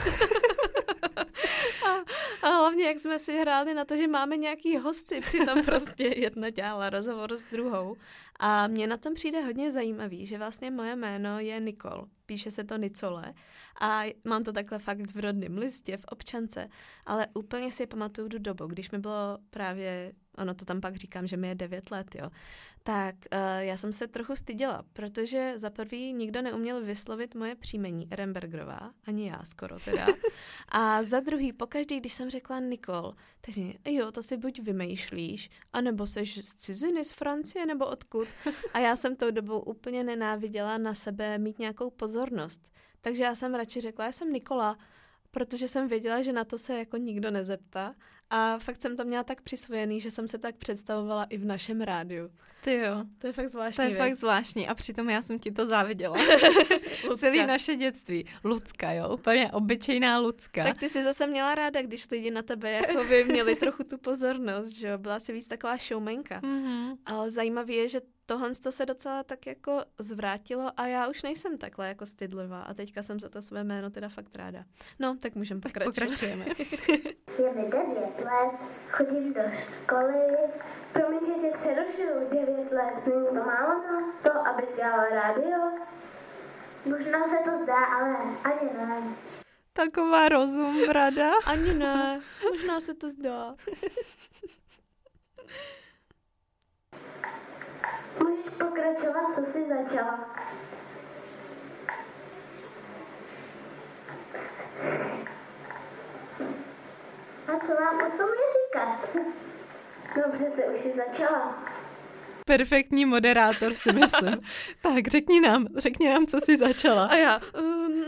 a, 2.44 2.48
hlavně, 2.48 2.86
jak 2.86 3.00
jsme 3.00 3.20
si 3.20 3.38
hráli 3.38 3.74
na 3.74 3.86
to, 3.86 3.98
že 3.98 4.08
máme 4.08 4.38
nějaký 4.38 4.78
hosty, 4.78 5.22
přitom 5.22 5.64
prostě 5.66 6.04
jedna 6.04 6.50
dělala 6.50 6.90
rozhovor 6.90 7.38
s 7.38 7.44
druhou. 7.44 7.96
A 8.40 8.68
mně 8.68 8.88
na 8.88 8.98
tom 8.98 9.14
přijde 9.14 9.42
hodně 9.42 9.72
zajímavý, 9.72 10.26
že 10.26 10.38
vlastně 10.38 10.72
moje 10.72 10.96
jméno 10.96 11.40
je 11.40 11.60
Nikol. 11.60 12.08
Píše 12.26 12.52
se 12.52 12.64
to 12.64 12.78
Nicole 12.78 13.34
a 13.82 14.04
mám 14.24 14.44
to 14.44 14.54
takhle 14.54 14.80
fakt 14.80 15.16
v 15.16 15.20
rodném 15.20 15.58
listě, 15.58 15.98
v 15.98 16.06
občance, 16.06 16.70
ale 17.06 17.28
úplně 17.34 17.72
si 17.72 17.88
pamatuju 17.88 18.30
tu 18.30 18.40
dobu, 18.40 18.66
když 18.66 18.92
mi 18.92 19.00
bylo 19.00 19.38
právě 19.50 20.14
ono 20.38 20.54
to 20.54 20.66
tam 20.66 20.82
pak 20.82 20.96
říkám, 20.96 21.28
že 21.28 21.38
mi 21.38 21.48
je 21.48 21.56
9 21.56 21.92
let, 21.92 22.16
jo, 22.16 22.30
tak 22.84 23.16
uh, 23.16 23.40
já 23.60 23.78
jsem 23.78 23.94
se 23.94 24.08
trochu 24.08 24.36
styděla, 24.36 24.84
protože 24.94 25.54
za 25.56 25.70
prvý 25.70 26.14
nikdo 26.14 26.42
neuměl 26.42 26.82
vyslovit 26.82 27.36
moje 27.36 27.56
příjmení 27.56 28.08
Rembergerová, 28.12 28.92
ani 29.06 29.30
já 29.30 29.44
skoro 29.44 29.80
teda. 29.86 30.06
A 30.70 31.04
za 31.04 31.20
druhý, 31.20 31.54
pokaždý, 31.82 32.00
když 32.00 32.14
jsem 32.14 32.30
řekla 32.30 32.60
Nikol, 32.60 33.16
takže 33.42 33.62
jo, 33.86 34.12
to 34.12 34.24
si 34.24 34.38
buď 34.38 34.60
vymýšlíš, 34.60 35.50
anebo 35.74 36.08
seš 36.08 36.46
z 36.46 36.54
ciziny, 36.56 37.04
z 37.06 37.12
Francie, 37.12 37.66
nebo 37.66 37.86
odkud. 37.86 38.28
A 38.74 38.80
já 38.80 38.96
jsem 38.96 39.16
tou 39.16 39.32
dobou 39.32 39.60
úplně 39.60 40.04
nenáviděla 40.04 40.78
na 40.78 40.94
sebe 40.94 41.38
mít 41.38 41.60
nějakou 41.60 41.90
pozornost. 41.90 42.62
Takže 43.02 43.24
já 43.24 43.36
jsem 43.36 43.56
radši 43.56 43.82
řekla, 43.82 44.06
já 44.06 44.12
jsem 44.12 44.34
Nikola, 44.34 44.78
protože 45.32 45.68
jsem 45.68 45.88
věděla, 45.88 46.22
že 46.22 46.34
na 46.34 46.44
to 46.44 46.58
se 46.58 46.78
jako 46.78 46.98
nikdo 46.98 47.32
nezeptá 47.32 47.94
a 48.32 48.60
fakt 48.60 48.82
jsem 48.82 48.98
to 48.98 49.06
měla 49.06 49.24
tak 49.24 49.42
přisvojený, 49.42 50.00
že 50.00 50.12
jsem 50.12 50.28
se 50.28 50.38
tak 50.38 50.56
představovala 50.56 51.24
i 51.24 51.38
v 51.38 51.46
našem 51.46 51.82
rádiu. 51.82 52.30
Ty 52.64 52.76
jo. 52.76 53.04
To 53.18 53.28
je 53.28 53.34
fakt 53.34 53.50
zvláštní. 53.50 53.76
To 53.76 53.82
je 53.82 53.90
věc. 53.90 54.00
fakt 54.00 54.16
zvláštní 54.16 54.68
a 54.68 54.76
přitom 54.76 55.10
já 55.10 55.22
jsem 55.22 55.40
ti 55.40 55.52
to 55.52 55.66
záviděla. 55.66 56.18
Celý 57.18 57.46
naše 57.46 57.76
dětství. 57.76 58.26
Lucka, 58.44 58.92
jo, 58.92 59.10
úplně 59.14 59.52
obyčejná 59.52 60.20
Lucka. 60.20 60.64
Tak 60.64 60.78
ty 60.78 60.90
jsi 60.90 61.04
zase 61.04 61.28
měla 61.28 61.56
ráda, 61.56 61.82
když 61.82 62.12
lidi 62.12 62.32
na 62.32 62.42
tebe 62.42 62.72
jako 62.72 63.04
by 63.04 63.24
měli 63.24 63.56
trochu 63.56 63.84
tu 63.84 63.98
pozornost, 63.98 64.70
že 64.70 64.88
jo, 64.88 64.98
byla 64.98 65.20
si 65.20 65.34
víc 65.34 65.48
taková 65.48 65.78
showmanka. 65.78 66.42
Mm-hmm. 66.42 66.98
Ale 67.06 67.32
zajímavé 67.32 67.74
je, 67.74 67.88
že 67.88 68.02
tohle 68.32 68.52
to 68.64 68.72
se 68.72 68.86
docela 68.86 69.24
tak 69.24 69.48
jako 69.48 69.84
zvrátilo 70.00 70.72
a 70.78 70.88
já 70.88 71.08
už 71.08 71.24
nejsem 71.24 71.58
takhle 71.58 71.88
jako 71.88 72.06
stydlivá 72.06 72.62
a 72.62 72.74
teďka 72.74 73.04
jsem 73.04 73.20
za 73.20 73.30
to 73.30 73.42
své 73.42 73.64
jméno 73.64 73.90
teda 73.90 74.10
fakt 74.10 74.36
ráda. 74.36 74.64
No, 75.00 75.18
tak 75.22 75.36
můžeme 75.36 75.62
pokračovat. 75.62 75.96
Pokračujeme. 75.96 76.46
Je 77.44 77.54
mi 77.54 77.62
9 77.62 77.74
let, 78.20 78.52
chodím 78.90 79.34
do 79.34 79.42
školy. 79.84 80.14
Promiň, 80.94 81.20
že 81.20 81.34
tě 81.42 81.58
přerušuju, 81.60 82.30
9 82.32 82.72
let. 82.72 83.08
Není 83.08 83.28
to 83.28 83.34
málo 83.34 83.84
na 83.84 84.14
to, 84.24 84.48
abys 84.48 84.76
dělala 84.76 85.10
rádio? 85.10 85.58
Možná 86.86 87.30
se 87.30 87.36
to 87.46 87.64
zdá, 87.64 87.86
ale 87.86 88.16
ani 88.44 88.70
ne. 88.78 89.04
Taková 89.74 90.30
rozum, 90.30 90.90
rada. 90.90 91.32
Ani 91.46 91.74
ne, 91.74 92.22
možná 92.52 92.80
se 92.80 92.94
to 92.94 93.10
zdá. 93.10 93.56
Můžeš 98.20 98.50
pokračovat, 98.50 99.11
co 99.36 99.42
jsi 99.52 99.66
začala. 99.70 100.30
A 107.48 107.60
co 107.60 107.82
mám 107.82 107.96
o 107.98 108.18
tom 108.18 108.30
je 108.30 108.48
říkat? 108.54 109.18
Dobře, 110.16 110.46
ty 110.56 110.62
už 110.74 110.80
jsi 110.82 110.94
začala. 111.08 111.64
Perfektní 112.46 113.06
moderátor 113.06 113.74
si 113.74 113.94
myslím. 113.94 114.38
tak, 114.82 115.08
řekni 115.08 115.42
nám, 115.42 115.68
řekni 115.78 116.10
nám, 116.10 116.26
co 116.26 116.40
jsi 116.42 116.58
začala. 116.58 117.06
A 117.06 117.16
já, 117.16 117.40
um, 117.60 118.04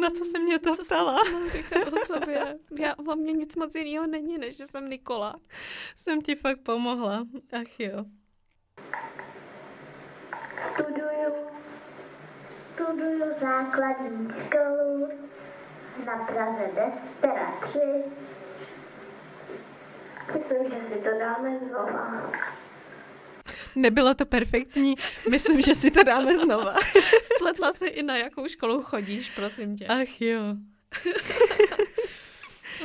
Na 0.00 0.10
co 0.10 0.24
se 0.24 0.38
mě 0.38 0.58
to 0.58 0.76
co 0.76 0.82
ptala? 0.84 1.18
říkat 1.50 1.88
o 1.92 2.06
sobě? 2.06 2.58
Já, 2.78 2.94
o 2.96 3.16
mě 3.16 3.32
nic 3.32 3.56
moc 3.56 3.74
jiného 3.74 4.06
není, 4.06 4.38
než 4.38 4.56
že 4.56 4.66
jsem 4.66 4.88
Nikola. 4.90 5.36
Jsem 5.96 6.22
ti 6.22 6.34
fakt 6.34 6.60
pomohla. 6.60 7.26
Ach 7.52 7.80
jo. 7.80 8.04
Studuju, 10.68 11.34
studuju 12.74 13.24
základní 13.40 14.28
školu 14.46 15.08
na 16.06 16.16
Praze 16.16 16.70
10, 16.74 16.92
teda 17.20 17.52
3. 17.60 17.80
Myslím, 20.34 20.68
že 20.68 20.76
si 20.88 21.00
to 21.00 21.10
dáme 21.18 21.58
znova. 21.58 22.30
Nebylo 23.76 24.14
to 24.14 24.26
perfektní, 24.26 24.94
myslím, 25.30 25.62
že 25.62 25.74
si 25.74 25.90
to 25.90 26.02
dáme 26.02 26.34
znova. 26.34 26.74
Spletla 27.36 27.72
si 27.72 27.86
i 27.86 28.02
na 28.02 28.16
jakou 28.16 28.48
školu 28.48 28.82
chodíš, 28.82 29.30
prosím 29.30 29.76
tě. 29.76 29.86
Ach 29.86 30.20
jo. 30.20 30.40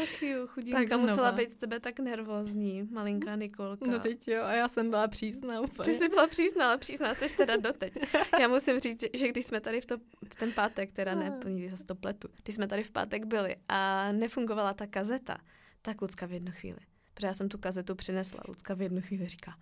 Ach 0.04 0.22
jo, 0.24 0.48
chudinka, 0.48 0.98
musela 0.98 1.32
být 1.32 1.52
z 1.52 1.56
tebe 1.56 1.80
tak 1.80 2.00
nervózní, 2.00 2.84
malinká 2.92 3.36
Nikolka. 3.36 3.86
No 3.92 4.00
teď 4.00 4.28
jo, 4.28 4.44
a 4.44 4.54
já 4.54 4.68
jsem 4.68 4.90
byla 4.90 5.08
přísná 5.08 5.62
úplně. 5.62 5.86
Ty 5.86 5.94
jsi 5.96 6.10
byla 6.10 6.28
přísná, 6.28 6.68
ale 6.68 6.78
přísná 6.78 7.14
jsi 7.14 7.38
teda 7.38 7.58
doteď. 7.58 7.98
Já 8.40 8.48
musím 8.48 8.80
říct, 8.80 9.04
že- 9.14 9.28
když 9.28 9.46
jsme 9.46 9.62
tady 9.62 9.82
v 9.82 9.86
to, 9.86 9.98
v 10.34 10.36
ten 10.36 10.52
pátek, 10.52 10.92
teda 10.92 11.16
ne, 11.16 11.40
někdy 11.46 11.70
zase 11.70 11.86
to 11.86 11.96
pletu, 11.96 12.28
když 12.44 12.56
jsme 12.56 12.68
tady 12.68 12.84
v 12.84 12.92
pátek 12.92 13.26
byli 13.26 13.56
a 13.70 14.12
nefungovala 14.12 14.74
ta 14.74 14.88
kazeta, 14.88 15.38
tak 15.82 16.02
Lucka 16.02 16.26
v 16.26 16.32
jednu 16.32 16.52
chvíli, 16.52 16.80
protože 17.14 17.28
já 17.28 17.34
jsem 17.34 17.50
tu 17.50 17.58
kazetu 17.58 17.96
přinesla, 17.96 18.40
Lucka 18.48 18.74
v 18.74 18.82
jednu 18.82 19.02
chvíli 19.02 19.28
říká, 19.28 19.56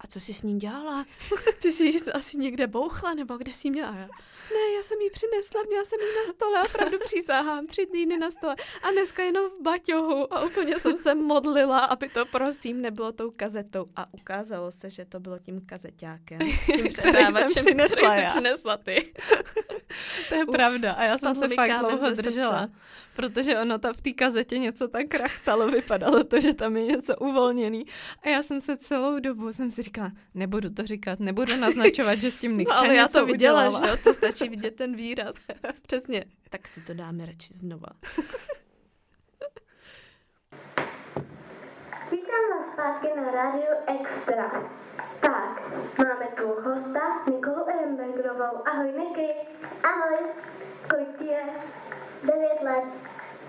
a 0.00 0.06
co 0.06 0.20
jsi 0.20 0.34
s 0.34 0.42
ní 0.42 0.58
dělala? 0.58 1.04
Ty 1.62 1.72
jsi 1.72 1.84
ji 1.84 2.00
asi 2.12 2.36
někde 2.36 2.66
bouchla, 2.66 3.14
nebo 3.14 3.36
kde 3.36 3.52
jsi 3.52 3.66
ji 3.68 3.70
měla? 3.70 3.92
Ne, 4.54 4.72
já 4.76 4.82
jsem 4.82 5.00
ji 5.00 5.10
přinesla, 5.10 5.62
měla 5.68 5.84
jsem 5.84 5.98
ji 6.00 6.06
na 6.26 6.32
stole, 6.32 6.62
opravdu 6.62 6.98
přísahám, 7.04 7.66
tři 7.66 7.86
týdny 7.86 8.18
na 8.18 8.30
stole 8.30 8.56
a 8.82 8.90
dneska 8.90 9.22
jenom 9.22 9.50
v 9.50 9.62
baťohu 9.62 10.34
a 10.34 10.44
úplně 10.44 10.78
jsem 10.78 10.96
se 10.98 11.14
modlila, 11.14 11.78
aby 11.78 12.08
to 12.08 12.26
prosím 12.26 12.80
nebylo 12.82 13.12
tou 13.12 13.30
kazetou 13.30 13.86
a 13.96 14.14
ukázalo 14.14 14.72
se, 14.72 14.90
že 14.90 15.04
to 15.04 15.20
bylo 15.20 15.38
tím 15.38 15.60
kazeťákem, 15.66 16.38
tím 16.66 16.88
přehrávačem, 16.88 17.48
jsem 17.48 17.64
přinesla 17.64 17.96
který 18.08 18.22
já. 18.22 18.30
přinesla 18.30 18.76
ty. 18.76 19.12
To 20.28 20.34
je 20.34 20.44
Uf, 20.44 20.52
pravda 20.52 20.92
a 20.92 21.04
já 21.04 21.18
jsem 21.18 21.34
se 21.34 21.48
fakt 21.48 21.78
dlouho 21.78 22.06
srdce. 22.06 22.22
držela, 22.22 22.68
protože 23.16 23.58
ono 23.58 23.78
ta 23.78 23.92
v 23.92 24.00
té 24.00 24.12
kazetě 24.12 24.58
něco 24.58 24.88
tak 24.88 25.06
krachtalo, 25.08 25.68
vypadalo 25.68 26.24
to, 26.24 26.40
že 26.40 26.54
tam 26.54 26.76
je 26.76 26.82
něco 26.84 27.16
uvolněný 27.16 27.86
a 28.22 28.28
já 28.28 28.42
jsem 28.42 28.60
se 28.60 28.76
celou 28.76 29.18
dobu, 29.18 29.52
jsem 29.52 29.70
si 29.70 29.82
říkala, 29.84 30.12
nebudu 30.34 30.70
to 30.70 30.82
říkat, 30.86 31.20
nebudu 31.20 31.56
naznačovat, 31.56 32.18
že 32.18 32.30
s 32.30 32.38
tím 32.38 32.58
Nikča 32.58 32.74
No, 32.74 32.80
ale 32.80 32.94
já 32.96 33.08
to 33.08 33.26
viděla, 33.26 33.66
udělala. 33.68 33.86
že 33.86 33.90
jo, 33.92 33.96
to 34.04 34.12
stačí 34.14 34.48
vidět 34.48 34.76
ten 34.76 34.94
výraz. 34.96 35.34
Přesně. 35.86 36.24
Tak 36.50 36.68
si 36.68 36.80
to 36.80 36.94
dáme 36.94 37.26
radši 37.26 37.54
znova. 37.54 37.86
Vítám 42.10 42.44
vás 42.50 42.72
zpátky 42.72 43.08
na 43.20 43.30
rádiu 43.30 43.72
Extra. 43.86 44.50
Tak, 45.20 45.62
máme 45.98 46.26
tu 46.36 46.46
hosta 46.48 47.00
Nikolu 47.30 47.68
Ehrenbergerovou. 47.68 48.68
Ahoj 48.68 48.92
Niky. 48.92 49.28
Ahoj. 49.82 50.18
Kolik 50.90 51.18
ti 51.18 51.24
je? 51.24 51.42
9 52.22 52.62
let. 52.62 52.84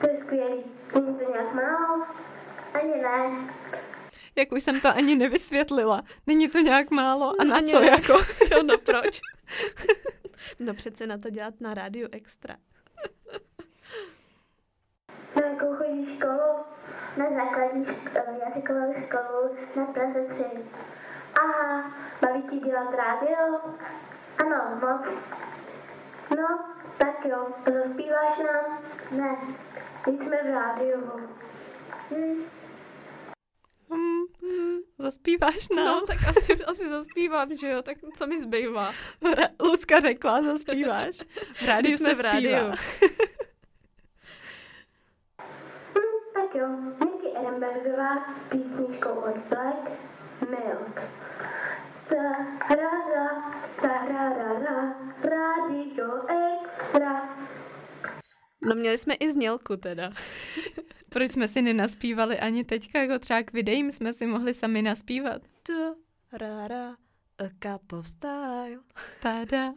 To 0.01 0.07
je 0.09 0.19
skvělý. 0.25 0.63
Není 0.95 1.15
to 1.19 1.31
nějak 1.31 1.53
málo? 1.53 2.05
Ani 2.73 3.01
ne. 3.01 3.31
Jak 4.37 4.51
už 4.51 4.63
jsem 4.63 4.81
to 4.81 4.87
ani 4.89 5.15
nevysvětlila. 5.15 6.03
Není 6.27 6.47
to 6.49 6.57
nějak 6.59 6.91
málo? 6.91 7.33
A 7.41 7.43
na 7.43 7.55
Ani 7.55 7.67
co 7.67 7.79
ne. 7.79 7.87
jako? 7.87 8.13
Jo, 8.51 8.63
no 8.63 8.77
proč? 8.77 9.21
no 10.59 10.73
přece 10.73 11.07
na 11.07 11.17
to 11.17 11.29
dělat 11.29 11.53
na 11.59 11.73
rádiu 11.73 12.07
extra. 12.11 12.55
Na 15.35 15.41
jakou 15.47 15.75
chodíš 15.75 16.15
školu? 16.17 16.55
Na 17.17 17.25
základní 17.35 17.85
školu, 17.85 18.39
jazykovou 18.45 18.93
školu 19.05 19.55
na 19.75 19.85
Praze 19.85 20.25
3. 20.33 20.43
Aha, 21.41 21.91
baví 22.21 22.41
ti 22.49 22.59
dělat 22.59 22.93
rádio? 22.95 23.59
Ano, 24.37 24.79
moc. 24.81 25.07
No, 26.37 26.59
tak 26.97 27.25
jo, 27.25 27.47
zaspíváš 27.65 28.37
nám? 28.37 28.79
Ne, 29.11 29.37
teď 30.05 30.15
jsme 30.15 30.37
v 30.43 30.53
rádiu. 30.53 31.11
Hm. 32.11 32.43
Zaspíváš 34.97 35.69
nám? 35.75 35.85
No, 35.85 36.01
tak 36.07 36.17
asi, 36.27 36.63
asi 36.65 36.89
zaspívám, 36.89 37.55
že 37.55 37.69
jo, 37.69 37.81
tak 37.81 37.97
co 38.17 38.27
mi 38.27 38.41
zbývá? 38.41 38.91
Ra- 39.23 39.49
Lucka 39.63 39.99
řekla, 39.99 40.41
zaspíváš. 40.43 41.17
V 41.55 41.61
rádiu 41.65 41.97
jsme 41.97 42.13
v 42.15 42.19
rádiu. 42.21 42.71
tak 46.33 46.55
jo, 46.55 46.67
Niky 47.05 47.27
Ehrenbergová 47.37 48.25
s 48.35 48.49
písničkou 48.49 49.09
od 49.09 49.37
Black 49.49 49.91
Milk. 50.49 51.01
Ta 52.09 52.15
ra 52.75 52.91
ra, 53.15 53.53
ta 53.81 53.87
ra 53.87 54.29
ra 54.29 54.59
ra, 54.59 54.95
rádio 55.23 56.21
extra. 56.63 57.35
No 58.61 58.75
měli 58.75 58.97
jsme 58.97 59.13
i 59.13 59.31
znělku 59.31 59.77
teda. 59.77 60.11
Proč 61.15 61.31
jsme 61.31 61.47
si 61.47 61.61
nenaspívali 61.61 62.39
ani 62.39 62.63
teďka, 62.63 63.01
jako 63.01 63.19
třeba 63.19 63.43
k 63.43 63.53
videím 63.53 63.91
jsme 63.91 64.13
si 64.13 64.25
mohli 64.25 64.53
sami 64.53 64.81
naspívat. 64.81 65.41
Tu, 65.63 65.95
ra, 66.31 66.67
ra, 66.67 66.89
a 67.37 67.43
cup 67.59 67.93
of 67.93 68.07
style. 68.07 68.79
Tada. 69.21 69.73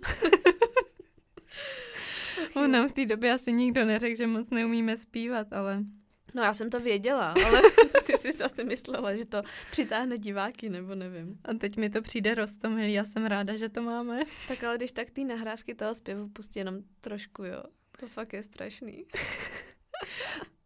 Ono 2.57 2.89
v 2.89 2.93
té 2.93 3.07
době 3.07 3.33
asi 3.33 3.53
nikdo 3.53 3.85
neřekl, 3.85 4.17
že 4.17 4.27
moc 4.27 4.51
neumíme 4.51 4.97
zpívat, 4.97 5.53
ale 5.53 5.85
No 6.35 6.43
já 6.43 6.55
jsem 6.55 6.71
to 6.71 6.81
věděla, 6.81 7.27
ale 7.47 7.63
ty 8.07 8.13
jsi 8.13 8.43
asi 8.43 8.65
myslela, 8.65 9.15
že 9.15 9.25
to 9.25 9.43
přitáhne 9.71 10.19
diváky, 10.19 10.69
nebo 10.69 10.95
nevím. 10.95 11.39
a 11.45 11.55
teď 11.55 11.77
mi 11.77 11.91
to 11.91 12.03
přijde 12.03 12.35
rostomilý, 12.35 12.93
já 12.93 13.05
jsem 13.05 13.27
ráda, 13.27 13.57
že 13.57 13.69
to 13.69 13.83
máme. 13.83 14.21
Tak 14.49 14.65
ale 14.65 14.77
když 14.77 14.93
tak 14.93 15.11
ty 15.11 15.25
nahrávky 15.25 15.75
toho 15.75 15.95
zpěvu 15.95 16.29
pustí 16.29 16.59
jenom 16.59 16.79
trošku, 17.01 17.45
jo. 17.45 17.63
To 18.01 18.07
fakt 18.07 18.33
je 18.33 18.43
strašný. 18.43 19.07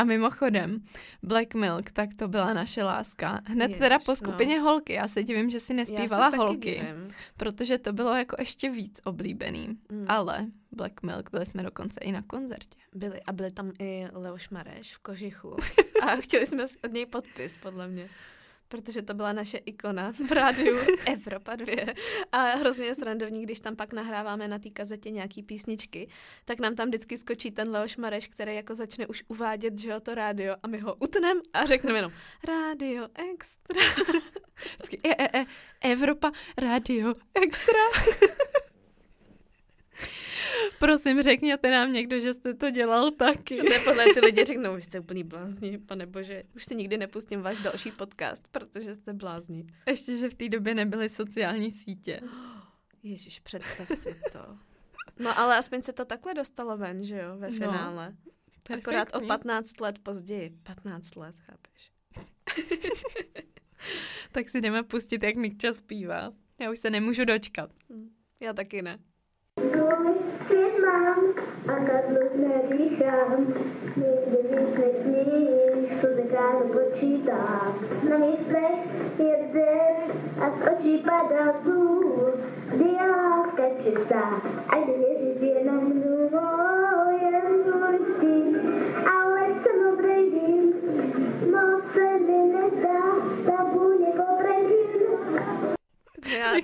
A 0.00 0.04
mimochodem, 0.04 0.82
Black 1.22 1.54
Milk, 1.54 1.90
tak 1.90 2.14
to 2.16 2.28
byla 2.28 2.54
naše 2.54 2.84
láska. 2.84 3.40
Hned 3.44 3.68
Ježiš, 3.70 3.78
teda 3.78 3.98
po 3.98 4.12
no. 4.12 4.16
skupině 4.16 4.60
holky. 4.60 4.92
Já 4.92 5.08
se 5.08 5.22
divím, 5.22 5.50
že 5.50 5.60
si 5.60 5.74
nespívala 5.74 6.28
holky, 6.28 6.70
divím. 6.70 7.08
protože 7.36 7.78
to 7.78 7.92
bylo 7.92 8.14
jako 8.14 8.36
ještě 8.38 8.70
víc 8.70 9.00
oblíbený. 9.04 9.78
Mm. 9.92 10.04
Ale 10.08 10.46
Black 10.72 11.02
Milk 11.02 11.30
byli 11.30 11.46
jsme 11.46 11.62
dokonce 11.62 12.00
i 12.00 12.12
na 12.12 12.22
koncertě. 12.22 12.78
Byli, 12.94 13.22
a 13.22 13.32
byli 13.32 13.50
tam 13.50 13.72
i 13.78 14.06
Leoš 14.12 14.50
Mareš 14.50 14.94
v 14.94 14.98
kožichu. 14.98 15.56
A 16.02 16.16
chtěli 16.16 16.46
jsme 16.46 16.64
od 16.84 16.92
něj 16.92 17.06
podpis, 17.06 17.56
podle 17.56 17.88
mě. 17.88 18.08
Protože 18.70 19.02
to 19.02 19.14
byla 19.14 19.32
naše 19.32 19.58
ikona 19.58 20.12
v 20.28 20.32
rádiu 20.32 20.76
Evropa 21.12 21.56
2. 21.56 21.74
A 22.32 22.42
hrozně 22.42 22.86
je 22.86 22.94
srandovní, 22.94 23.42
když 23.42 23.60
tam 23.60 23.76
pak 23.76 23.92
nahráváme 23.92 24.48
na 24.48 24.58
té 24.58 24.70
kazetě 24.70 25.10
nějaký 25.10 25.42
písničky, 25.42 26.08
tak 26.44 26.60
nám 26.60 26.74
tam 26.74 26.88
vždycky 26.88 27.18
skočí 27.18 27.50
ten 27.50 27.70
Leoš 27.70 27.96
Mareš, 27.96 28.28
který 28.28 28.54
jako 28.54 28.74
začne 28.74 29.06
už 29.06 29.24
uvádět, 29.28 29.78
že 29.78 29.90
jo, 29.90 30.00
to 30.00 30.14
rádio 30.14 30.56
a 30.62 30.68
my 30.68 30.78
ho 30.78 30.94
utnem 30.94 31.40
a 31.52 31.66
řekneme 31.66 31.98
jenom 31.98 32.12
rádio 32.44 33.08
extra. 33.32 33.80
Vždycky, 34.60 34.98
e, 35.04 35.24
e, 35.24 35.40
e, 35.40 35.46
Evropa, 35.80 36.32
Radio, 36.58 37.14
Extra. 37.42 37.80
Prosím, 40.80 41.22
řekněte 41.22 41.70
nám 41.70 41.92
někdo, 41.92 42.20
že 42.20 42.34
jste 42.34 42.54
to 42.54 42.70
dělal 42.70 43.10
taky. 43.10 43.62
Ne, 43.62 43.78
podle 43.84 44.04
ty 44.14 44.20
lidi 44.20 44.44
řeknou, 44.44 44.74
vy 44.74 44.82
jste 44.82 45.00
úplný 45.00 45.24
blázni, 45.24 45.78
pane 45.78 46.06
bože, 46.06 46.42
už 46.56 46.64
si 46.64 46.74
nikdy 46.74 46.98
nepustím 46.98 47.40
váš 47.42 47.62
další 47.62 47.90
podcast, 47.92 48.48
protože 48.48 48.94
jste 48.94 49.12
blázni. 49.12 49.66
Ještě, 49.86 50.16
že 50.16 50.30
v 50.30 50.34
té 50.34 50.48
době 50.48 50.74
nebyly 50.74 51.08
sociální 51.08 51.70
sítě. 51.70 52.20
Ježíš, 53.02 53.38
představ 53.40 53.88
si 53.88 54.18
to. 54.32 54.58
No 55.18 55.38
ale 55.38 55.56
aspoň 55.56 55.82
se 55.82 55.92
to 55.92 56.04
takhle 56.04 56.34
dostalo 56.34 56.76
ven, 56.76 57.04
že 57.04 57.16
jo, 57.18 57.36
ve 57.38 57.50
No, 57.50 57.56
finále. 57.56 58.14
Akorát 58.78 59.08
o 59.08 59.12
Perfektní. 59.12 59.28
15 59.28 59.80
let 59.80 59.98
později. 59.98 60.50
15 60.62 61.16
let, 61.16 61.34
chápeš? 61.38 61.92
Tak 64.32 64.48
si 64.48 64.60
jdeme 64.60 64.82
pustit, 64.82 65.22
jak 65.22 65.36
Nikča 65.36 65.72
zpívá. 65.72 66.32
Já 66.60 66.70
už 66.70 66.78
se 66.78 66.90
nemůžu 66.90 67.24
dočkat. 67.24 67.70
Hm, 67.92 68.08
Já 68.40 68.52
taky 68.52 68.82
ne. 68.82 68.98
A 71.70 71.72
kadlub 71.72 72.34
nedýchám. 72.34 73.46
Nikdy 73.96 74.38
víc 74.50 74.74
nesmíš, 74.78 76.00
co 76.00 76.06
zekáno 76.14 76.60
počítám. 76.72 77.74
Na 78.10 78.18
myslech 78.18 78.80
je 79.18 79.36
a 80.40 80.50
z 80.50 80.68
očí 80.72 80.98
padá 80.98 81.54
sůl. 81.64 82.32
Diálka 82.76 83.62
čistá 83.82 84.40
a 84.68 84.76
věřit 84.86 85.42
jenom 85.42 86.02
jen 87.22 87.52
můj 87.64 87.98
stín. 88.16 88.60
Ale 89.20 89.48
moc 91.50 91.92
se 91.92 92.18
mi 92.18 92.52
nezdá, 92.52 93.00
ta 93.46 93.64
vůně 93.64 93.89
kobrejím. 93.89 93.89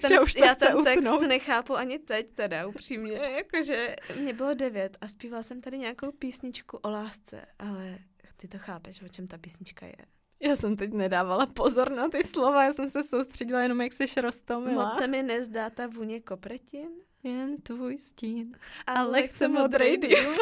Já 0.03 0.09
Nikča 0.09 0.11
ten, 0.17 0.23
už 0.25 0.35
já 0.35 0.55
ten 0.55 0.85
text 0.85 0.99
utnout. 0.99 1.23
nechápu 1.23 1.77
ani 1.77 1.99
teď 1.99 2.31
teda, 2.35 2.67
upřímně. 2.67 3.13
Jakože 3.17 3.97
mě 4.21 4.33
bylo 4.33 4.55
devět 4.55 4.97
a 5.01 5.09
zpívala 5.09 5.43
jsem 5.43 5.61
tady 5.61 5.79
nějakou 5.79 6.13
písničku 6.13 6.77
o 6.77 6.91
lásce, 6.91 7.45
ale 7.59 7.99
ty 8.37 8.49
to 8.49 8.59
chápeš, 8.59 9.03
o 9.03 9.09
čem 9.09 9.27
ta 9.27 9.39
písnička 9.39 9.87
je. 9.87 9.97
Já 10.41 10.57
jsem 10.57 10.77
teď 10.77 10.93
nedávala 10.93 11.47
pozor 11.47 11.91
na 11.93 12.09
ty 12.09 12.23
slova, 12.23 12.65
já 12.65 12.73
jsem 12.73 12.91
se 12.91 13.03
soustředila 13.03 13.63
jenom, 13.63 13.81
jak 13.81 13.93
jsi 13.93 14.21
roztomila. 14.21 14.89
Moc 14.89 14.99
se 14.99 15.07
mi 15.07 15.23
nezdá 15.23 15.71
ta 15.71 15.87
vůně 15.87 16.21
kopretin, 16.21 16.89
Jen 17.23 17.57
tvůj 17.63 17.99
stín. 17.99 18.53
ale, 18.87 18.99
Ale 19.01 19.23
chce 19.23 19.49
modrej 19.49 19.99
dým. 19.99 20.19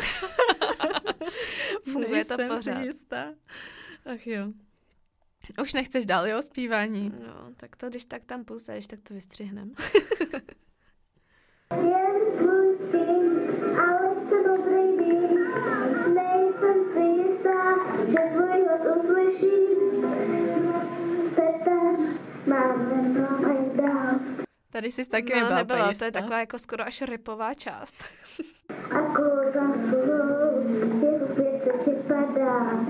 Funguje 1.92 2.24
to 2.24 2.36
pořád. 2.48 2.82
jistá. 2.82 3.34
Ach 4.14 4.26
jo. 4.26 4.52
Už 5.62 5.72
nechceš 5.72 6.06
dál, 6.06 6.26
jo, 6.26 6.42
zpívání? 6.42 7.12
No, 7.26 7.50
tak 7.56 7.76
to 7.76 7.88
když 7.88 8.04
tak 8.04 8.24
tam 8.24 8.44
pust 8.44 8.68
a 8.68 8.72
když 8.72 8.86
tak 8.86 9.00
to 9.02 9.14
vystřihnem. 9.14 9.72
Tady 24.70 24.92
jsi 24.92 25.08
taky 25.08 25.32
no, 25.32 25.40
nebyla 25.40 25.56
nebyla, 25.56 25.94
to 25.94 26.04
je 26.04 26.12
taková 26.12 26.40
jako 26.40 26.58
skoro 26.58 26.86
až 26.86 27.02
repová 27.02 27.54
část. 27.54 27.96
Se 31.64 31.72
připadá. 31.80 32.86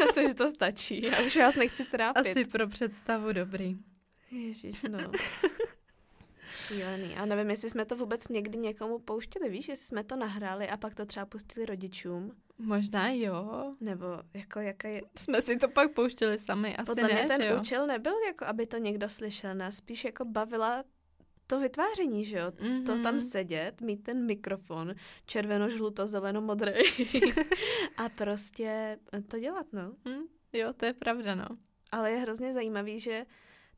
Já 0.00 0.06
si, 0.12 0.28
že 0.28 0.34
to 0.34 0.48
stačí, 0.48 1.02
já 1.02 1.22
už 1.26 1.36
vás 1.36 1.56
nechci 1.56 1.84
trápit. 1.84 2.26
Asi 2.26 2.44
pro 2.44 2.68
představu 2.68 3.32
dobrý. 3.32 3.76
Ježíš, 4.30 4.82
no. 4.82 4.98
Šílený. 6.50 7.16
A 7.16 7.24
nevím, 7.26 7.50
jestli 7.50 7.70
jsme 7.70 7.84
to 7.84 7.96
vůbec 7.96 8.28
někdy 8.28 8.58
někomu 8.58 8.98
pouštěli, 8.98 9.48
víš, 9.48 9.68
jestli 9.68 9.86
jsme 9.86 10.04
to 10.04 10.16
nahráli 10.16 10.68
a 10.68 10.76
pak 10.76 10.94
to 10.94 11.06
třeba 11.06 11.26
pustili 11.26 11.66
rodičům, 11.66 12.32
Možná 12.58 13.10
jo. 13.10 13.74
nebo 13.80 14.06
jako 14.34 14.60
jaký... 14.60 14.88
Jsme 15.18 15.40
si 15.40 15.56
to 15.56 15.68
pak 15.68 15.92
pouštěli 15.92 16.38
sami, 16.38 16.76
asi 16.76 16.86
Podle 16.86 17.08
ne, 17.08 17.14
mě 17.14 17.24
ten 17.24 17.42
jo? 17.42 17.60
účel 17.60 17.86
nebyl 17.86 18.18
jako, 18.26 18.44
aby 18.44 18.66
to 18.66 18.78
někdo 18.78 19.08
slyšel, 19.08 19.54
nás 19.54 19.76
spíš 19.76 20.04
jako 20.04 20.24
bavila 20.24 20.84
to 21.46 21.60
vytváření, 21.60 22.24
že 22.24 22.38
jo? 22.38 22.50
Mm-hmm. 22.50 22.86
To 22.86 23.02
tam 23.02 23.20
sedět, 23.20 23.80
mít 23.80 24.02
ten 24.02 24.26
mikrofon, 24.26 24.94
červeno, 25.26 25.68
žluto, 25.68 26.06
zeleno, 26.06 26.40
modrý 26.40 26.72
a 27.96 28.08
prostě 28.08 28.98
to 29.28 29.38
dělat, 29.38 29.66
no. 29.72 29.92
Hm? 30.08 30.22
Jo, 30.52 30.72
to 30.72 30.86
je 30.86 30.92
pravda, 30.92 31.34
no. 31.34 31.46
Ale 31.92 32.10
je 32.10 32.16
hrozně 32.18 32.52
zajímavý, 32.52 33.00
že 33.00 33.26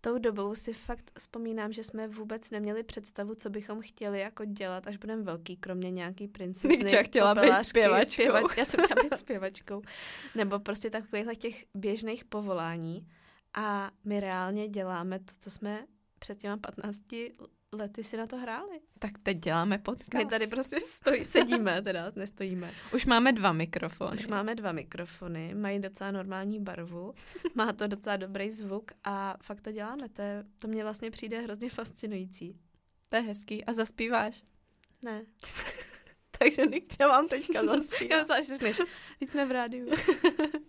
tou 0.01 0.19
dobou 0.19 0.55
si 0.55 0.73
fakt 0.73 1.11
vzpomínám, 1.19 1.73
že 1.73 1.85
jsme 1.85 2.09
vůbec 2.09 2.51
neměli 2.51 2.83
představu, 2.83 3.35
co 3.35 3.51
bychom 3.51 3.81
chtěli 3.81 4.21
jako 4.21 4.45
dělat, 4.45 4.87
až 4.87 4.97
budeme 4.97 5.23
velký, 5.23 5.57
kromě 5.57 5.91
nějaký 5.91 6.29
princezny, 6.29 6.77
Nikča 6.77 7.03
chtěla 7.03 7.35
být 7.35 7.63
zpěvačkou. 7.63 8.13
Zpěvač, 8.13 8.57
já 8.57 8.65
jsem 8.65 8.85
chtěla 8.85 9.03
být 9.11 9.19
zpěvačkou. 9.19 9.83
Nebo 10.35 10.59
prostě 10.59 10.91
takovýchhle 10.91 11.37
těch 11.37 11.65
běžných 11.75 12.25
povolání. 12.25 13.09
A 13.55 13.91
my 14.05 14.21
reálně 14.21 14.69
děláme 14.69 15.19
to, 15.19 15.33
co 15.39 15.51
jsme 15.51 15.87
před 16.19 16.39
těma 16.39 16.57
15 16.57 17.03
lety 17.73 18.05
si 18.05 18.17
na 18.17 18.27
to 18.27 18.37
hráli. 18.37 18.81
Tak 18.99 19.11
teď 19.23 19.39
děláme 19.39 19.79
podcast. 19.79 20.25
My 20.25 20.27
tady 20.31 20.47
prostě 20.47 20.81
stojí, 20.81 21.25
sedíme, 21.25 21.83
teda 21.83 22.13
nestojíme. 22.17 22.73
Už 22.95 23.07
máme 23.07 23.33
dva 23.33 23.53
mikrofony. 23.53 24.17
Už 24.17 24.27
máme 24.27 24.55
dva 24.55 24.73
mikrofony, 24.73 25.55
mají 25.55 25.79
docela 25.81 26.11
normální 26.11 26.61
barvu, 26.61 27.15
má 27.55 27.73
to 27.73 27.87
docela 27.87 28.17
dobrý 28.17 28.53
zvuk 28.53 28.91
a 29.05 29.37
fakt 29.43 29.61
to 29.61 29.73
děláme. 29.73 30.09
To, 30.09 30.23
je, 30.23 30.45
to 30.59 30.69
mě 30.69 30.83
vlastně 30.83 31.11
přijde 31.11 31.41
hrozně 31.41 31.71
fascinující. 31.71 32.57
To 33.09 33.17
je 33.17 33.23
hezký. 33.23 33.65
A 33.65 33.73
zaspíváš? 33.73 34.43
Ne. 35.03 35.25
Takže 36.39 36.67
Nikča 36.67 37.09
vám 37.09 37.29
teďka 37.29 37.53
Já 37.63 37.67
zaspívá. 37.67 38.17
myslím, 38.19 38.37
že 38.37 38.49
řekneš, 38.49 38.81
teď 39.19 39.29
jsme 39.31 39.47
v 39.47 39.51
rádiu. 39.51 39.87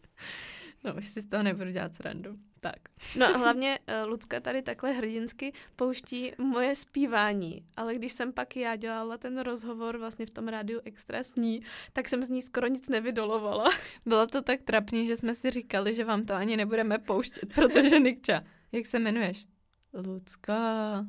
no, 0.83 0.93
si 1.01 1.21
z 1.21 1.25
toho 1.25 1.43
nebudu 1.43 1.71
dělat 1.71 1.95
srandu. 1.95 2.37
Tak. 2.59 2.79
No 3.17 3.25
a 3.25 3.37
hlavně 3.37 3.79
uh, 4.03 4.09
Lucka 4.09 4.39
tady 4.39 4.61
takhle 4.61 4.91
hrdinsky 4.91 5.53
pouští 5.75 6.31
moje 6.37 6.75
zpívání, 6.75 7.65
ale 7.77 7.95
když 7.95 8.13
jsem 8.13 8.33
pak 8.33 8.55
já 8.55 8.75
dělala 8.75 9.17
ten 9.17 9.39
rozhovor 9.39 9.97
vlastně 9.97 10.25
v 10.25 10.33
tom 10.33 10.47
rádiu 10.47 10.81
extra 10.83 11.23
s 11.23 11.35
ní, 11.35 11.61
tak 11.93 12.09
jsem 12.09 12.23
z 12.23 12.29
ní 12.29 12.41
skoro 12.41 12.67
nic 12.67 12.89
nevydolovala. 12.89 13.65
Bylo 14.05 14.27
to 14.27 14.41
tak 14.41 14.61
trapný, 14.61 15.07
že 15.07 15.17
jsme 15.17 15.35
si 15.35 15.51
říkali, 15.51 15.93
že 15.93 16.03
vám 16.03 16.25
to 16.25 16.33
ani 16.33 16.57
nebudeme 16.57 16.97
pouštět, 16.97 17.53
protože 17.53 17.99
Nikča, 17.99 18.43
jak 18.71 18.85
se 18.85 18.97
jmenuješ? 18.97 19.45
Lucka. 19.93 21.05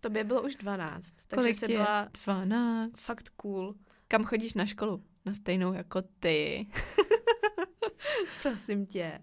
Tobě 0.00 0.24
bylo 0.24 0.42
už 0.42 0.56
12, 0.56 1.12
takže 1.12 1.42
Kolik 1.42 1.58
jsi 1.58 1.66
byla 1.66 2.08
12. 2.24 3.00
fakt 3.00 3.28
cool. 3.28 3.74
Kam 4.08 4.24
chodíš 4.24 4.54
na 4.54 4.66
školu? 4.66 5.04
Na 5.24 5.34
stejnou 5.34 5.72
jako 5.72 6.02
ty. 6.20 6.66
Prosím 8.42 8.86
tě. 8.86 9.18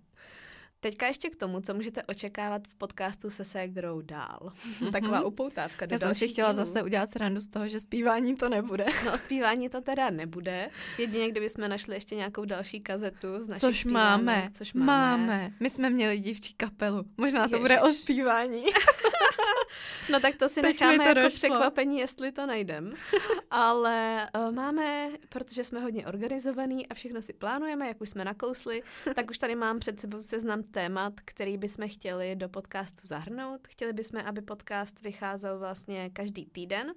Teďka 0.81 1.07
ještě 1.07 1.29
k 1.29 1.35
tomu, 1.35 1.61
co 1.61 1.73
můžete 1.73 2.03
očekávat 2.03 2.67
v 2.67 2.75
podcastu 2.75 3.29
se 3.29 3.43
Ségrou 3.45 4.01
dál. 4.01 4.51
Taková 4.91 5.21
upoutávka 5.21 5.85
do 5.85 5.93
Já 5.95 5.99
jsem 5.99 6.15
si 6.15 6.27
chtěla 6.27 6.51
dílů. 6.51 6.65
zase 6.65 6.83
udělat 6.83 7.11
srandu 7.11 7.41
z 7.41 7.47
toho, 7.49 7.67
že 7.67 7.79
zpívání 7.79 8.35
to 8.35 8.49
nebude. 8.49 8.85
No 9.05 9.17
zpívání 9.17 9.69
to 9.69 9.81
teda 9.81 10.09
nebude. 10.09 10.69
Jedině, 10.97 11.29
kdybychom 11.31 11.69
našli 11.69 11.95
ještě 11.95 12.15
nějakou 12.15 12.45
další 12.45 12.81
kazetu 12.81 13.27
z 13.41 13.47
našich 13.47 13.61
Což 13.61 13.79
zpívánek, 13.79 14.25
máme, 14.25 14.49
Což 14.53 14.73
máme. 14.73 14.87
máme. 15.17 15.51
My 15.59 15.69
jsme 15.69 15.89
měli 15.89 16.19
dívčí 16.19 16.53
kapelu. 16.53 17.03
Možná 17.17 17.47
to 17.47 17.59
bude 17.59 17.73
Ježiš. 17.73 17.89
o 17.89 17.93
zpívání. 17.93 18.63
No 20.11 20.19
tak 20.19 20.35
to 20.35 20.49
si 20.49 20.61
Teď 20.61 20.79
necháme 20.81 20.97
to 20.97 21.03
jako 21.03 21.19
došlo. 21.19 21.37
překvapení, 21.37 21.99
jestli 21.99 22.31
to 22.31 22.45
najdem. 22.45 22.93
Ale 23.51 24.27
uh, 24.37 24.51
máme, 24.51 25.09
protože 25.29 25.63
jsme 25.63 25.79
hodně 25.79 26.07
organizovaný 26.07 26.87
a 26.87 26.93
všechno 26.93 27.21
si 27.21 27.33
plánujeme, 27.33 27.87
jak 27.87 28.01
už 28.01 28.09
jsme 28.09 28.25
nakousli, 28.25 28.83
tak 29.15 29.29
už 29.29 29.37
tady 29.37 29.55
mám 29.55 29.79
před 29.79 29.99
sebou 29.99 30.21
seznam 30.21 30.63
témat, 30.63 31.13
který 31.25 31.57
bychom 31.57 31.89
chtěli 31.89 32.35
do 32.35 32.49
podcastu 32.49 33.01
zahrnout. 33.03 33.67
Chtěli 33.67 33.93
bychom, 33.93 34.21
aby 34.25 34.41
podcast 34.41 35.01
vycházel 35.01 35.59
vlastně 35.59 36.09
každý 36.09 36.45
týden. 36.45 36.93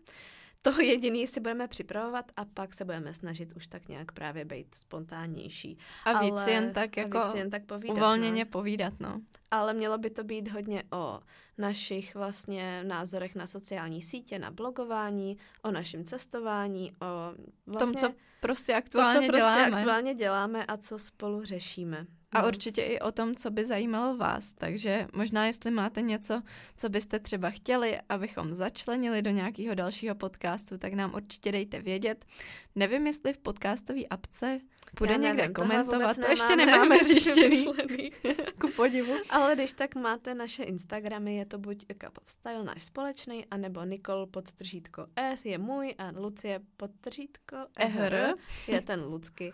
To 0.62 0.81
jediný 0.81 1.27
si 1.27 1.40
budeme 1.40 1.68
připravovat 1.68 2.33
a 2.37 2.44
pak 2.44 2.75
se 2.75 2.85
budeme 2.85 3.14
snažit 3.14 3.53
už 3.57 3.66
tak 3.66 3.88
nějak 3.88 4.12
právě 4.12 4.44
být 4.44 4.75
spontánnější. 4.75 5.79
A 6.05 6.20
víc 6.20 6.35
Ale, 6.37 6.51
jen 6.51 6.72
tak 6.72 6.96
jako 6.96 7.22
jen 7.35 7.51
tak 7.51 7.64
povídat, 7.64 7.96
uvolněně 7.96 8.44
no. 8.44 8.51
povídat, 8.51 8.94
no. 9.01 9.20
Ale 9.51 9.75
mělo 9.75 9.98
by 9.98 10.11
to 10.11 10.25
být 10.25 10.48
hodně 10.48 10.83
o 10.92 11.20
našich 11.59 12.14
vlastně 12.14 12.85
názorech 12.85 13.35
na 13.35 13.46
sociální 13.46 14.03
sítě, 14.03 14.38
na 14.38 14.51
blogování, 14.51 15.37
o 15.62 15.70
našem 15.70 16.05
cestování, 16.05 16.92
o 16.92 17.35
vlastně 17.66 18.01
tom, 18.01 18.11
co 18.11 18.16
prostě 18.40 18.75
aktuálně 18.75 19.14
to, 19.14 19.27
co 19.27 19.33
prostě 19.33 19.38
děláme. 19.38 19.77
aktuálně 19.77 20.14
děláme 20.14 20.66
a 20.66 20.77
co 20.77 20.98
spolu 20.98 21.44
řešíme. 21.44 22.07
A 22.33 22.42
no. 22.42 22.49
určitě 22.49 22.83
i 22.83 23.01
o 23.01 23.12
tom, 23.12 23.35
co 23.35 23.51
by 23.51 23.64
zajímalo 23.64 24.16
vás. 24.16 24.55
Takže 24.55 25.07
možná, 25.12 25.47
jestli 25.47 25.71
máte 25.71 26.03
něco, 26.03 26.42
co 26.77 26.88
byste 26.88 27.18
třeba 27.18 27.51
chtěli, 27.51 27.99
abychom 28.09 28.55
začlenili 28.55 29.23
do 29.23 29.31
nějakého 29.31 29.75
dalšího 29.75 30.14
podcastu, 30.14 30.79
tak 30.79 30.92
nám 30.92 31.14
určitě 31.14 31.53
dejte 31.53 31.83
vědět. 31.83 32.25
Nevím, 32.75 33.07
jestli 33.07 33.33
v 33.33 33.38
podcastové 33.38 34.05
apce 34.11 34.61
bude 34.99 35.16
někde 35.16 35.42
nevím, 35.42 35.55
komentovat, 35.55 36.16
to 36.16 36.31
ještě 36.31 36.57
nemáme 36.57 37.05
zjištěný. 37.05 37.64
Ku 38.61 38.71
podivu. 38.77 39.14
Ale 39.31 39.55
když 39.55 39.73
tak 39.73 39.95
máte 39.95 40.35
naše 40.35 40.62
Instagramy, 40.62 41.37
je 41.37 41.47
to 41.47 41.59
buď 41.59 41.87
Cup 41.87 42.18
of 42.18 42.31
Style, 42.31 42.64
náš 42.64 42.85
společný, 42.85 43.47
anebo 43.51 43.85
Nikol 43.85 44.27
podtržítko 44.27 45.07
S 45.16 45.45
je 45.45 45.59
můj 45.59 45.95
a 45.99 46.11
Lucie 46.16 46.61
podtržítko 46.77 47.57
Ehr 47.77 48.35
je 48.68 48.81
ten 48.81 49.03
Lucky. 49.03 49.53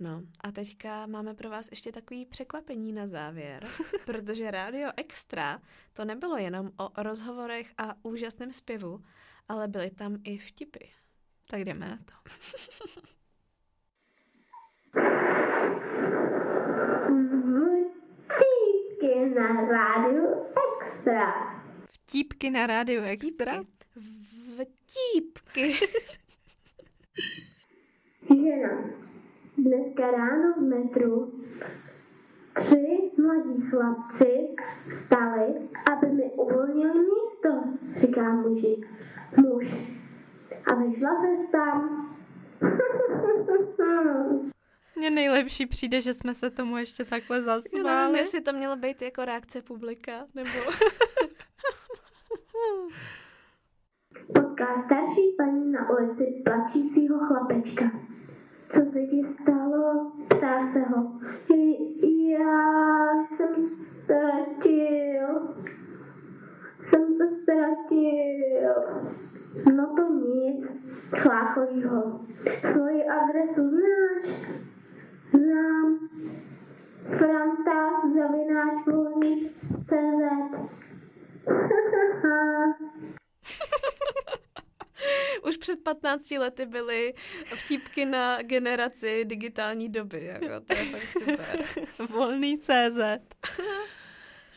No 0.00 0.22
a 0.40 0.52
teďka 0.52 1.06
máme 1.06 1.34
pro 1.34 1.50
vás 1.50 1.68
ještě 1.70 1.92
takový 1.92 2.26
překvapení 2.26 2.92
na 2.92 3.06
závěr, 3.06 3.66
protože 4.06 4.50
Radio 4.50 4.90
Extra 4.96 5.60
to 5.92 6.04
nebylo 6.04 6.36
jenom 6.36 6.70
o 6.76 7.02
rozhovorech 7.02 7.72
a 7.78 7.94
úžasném 8.02 8.52
zpěvu, 8.52 9.04
ale 9.48 9.68
byly 9.68 9.90
tam 9.90 10.16
i 10.24 10.38
vtipy. 10.38 10.84
Tak 11.46 11.64
jdeme 11.64 11.88
na 11.88 11.96
to. 11.96 12.12
Vtípky 18.22 19.34
na 19.34 19.66
rádiu 19.66 20.44
Extra. 20.82 21.52
Vtípky 21.92 22.50
na 22.50 22.66
rádiu 22.66 23.02
Extra? 23.02 23.62
Vtípky. 24.56 25.74
Žena. 28.28 29.01
Dneska 29.62 30.10
ráno 30.10 30.54
v 30.56 30.60
metru 30.60 31.32
tři 32.54 33.10
mladí 33.18 33.60
chlapci 33.70 34.48
vstali, 34.88 35.54
aby 35.92 36.06
mi 36.06 36.22
uvolnili 36.22 36.98
místo, 36.98 37.48
říká 38.00 38.32
muži. 38.32 38.80
Muž. 39.36 39.66
A 40.66 40.74
vyšla 40.74 41.10
se 41.20 41.26
tam. 41.52 42.06
Mně 44.96 45.10
nejlepší 45.10 45.66
přijde, 45.66 46.00
že 46.00 46.14
jsme 46.14 46.34
se 46.34 46.50
tomu 46.50 46.76
ještě 46.76 47.04
takhle 47.04 47.42
zasmáli. 47.42 47.88
Já 47.88 48.00
nevím, 48.00 48.16
jestli 48.16 48.40
to 48.40 48.52
mělo 48.52 48.76
být 48.76 49.02
jako 49.02 49.24
reakce 49.24 49.62
publika, 49.62 50.12
nebo... 50.34 50.48
Potká 54.26 54.80
starší 54.84 55.34
paní 55.36 55.72
na 55.72 55.90
ulici 55.90 56.42
plačícího 56.44 57.18
chlapečka. 57.18 57.90
Co 58.72 58.80
se 58.92 59.06
ti 59.06 59.22
stalo? 59.42 60.12
Ptá 60.28 60.72
se 60.72 60.80
ho. 60.80 61.12
Já 62.28 63.08
jsem 63.36 63.66
ztratil. 64.02 65.28
Jsem 66.88 67.16
se 67.16 67.28
ztratil. 67.42 68.74
No 69.76 69.94
to 69.96 70.12
nic, 70.12 70.66
chlácholí 71.16 71.84
ho. 71.84 72.20
Svoji 72.72 73.04
adresu 73.04 73.70
znáš? 73.70 74.36
Znám. 75.30 75.98
Franta 77.18 77.90
zavináč 78.14 78.86
volný 78.86 79.50
CZ. 79.84 80.72
Už 85.48 85.51
před 85.62 85.82
15 85.82 86.30
lety 86.30 86.66
byly 86.66 87.14
vtípky 87.44 88.04
na 88.04 88.42
generaci 88.42 89.24
digitální 89.24 89.88
doby. 89.88 90.24
Jako, 90.24 90.60
to 90.60 90.74
je 90.74 90.84
fakt 90.84 91.12
super. 91.18 91.64
Volný 92.08 92.58
CZ. 92.58 92.98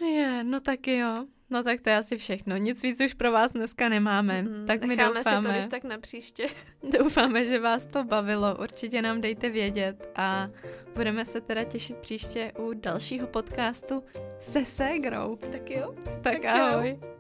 Je, 0.02 0.44
no 0.44 0.60
taky 0.60 0.98
jo. 0.98 1.26
No 1.50 1.64
tak 1.64 1.82
to 1.82 1.90
je 1.90 1.98
asi 1.98 2.18
všechno. 2.18 2.58
Nic 2.58 2.84
víc 2.84 3.02
už 3.02 3.14
pro 3.14 3.32
vás 3.32 3.52
dneska 3.52 3.90
nemáme. 3.90 4.42
Mm, 4.42 4.66
tak 4.68 4.84
my 4.84 4.98
doufáme, 4.98 5.24
si 5.24 5.48
to 5.48 5.54
když 5.54 5.68
tak 5.68 5.84
na 5.84 5.98
příště. 5.98 6.48
Doufáme, 7.00 7.46
že 7.46 7.60
vás 7.60 7.86
to 7.86 8.04
bavilo. 8.04 8.58
Určitě 8.62 9.02
nám 9.02 9.22
dejte 9.22 9.50
vědět 9.50 10.10
a 10.16 10.50
budeme 10.96 11.26
se 11.26 11.42
teda 11.42 11.64
těšit 11.64 11.98
příště 11.98 12.52
u 12.60 12.74
dalšího 12.74 13.28
podcastu 13.28 14.04
se 14.40 14.66
Segrou. 14.66 15.36
Tak 15.36 15.70
jo. 15.70 15.96
Tak, 16.06 16.42
tak 16.42 16.46
ahoj. 16.46 17.00
Čau. 17.02 17.15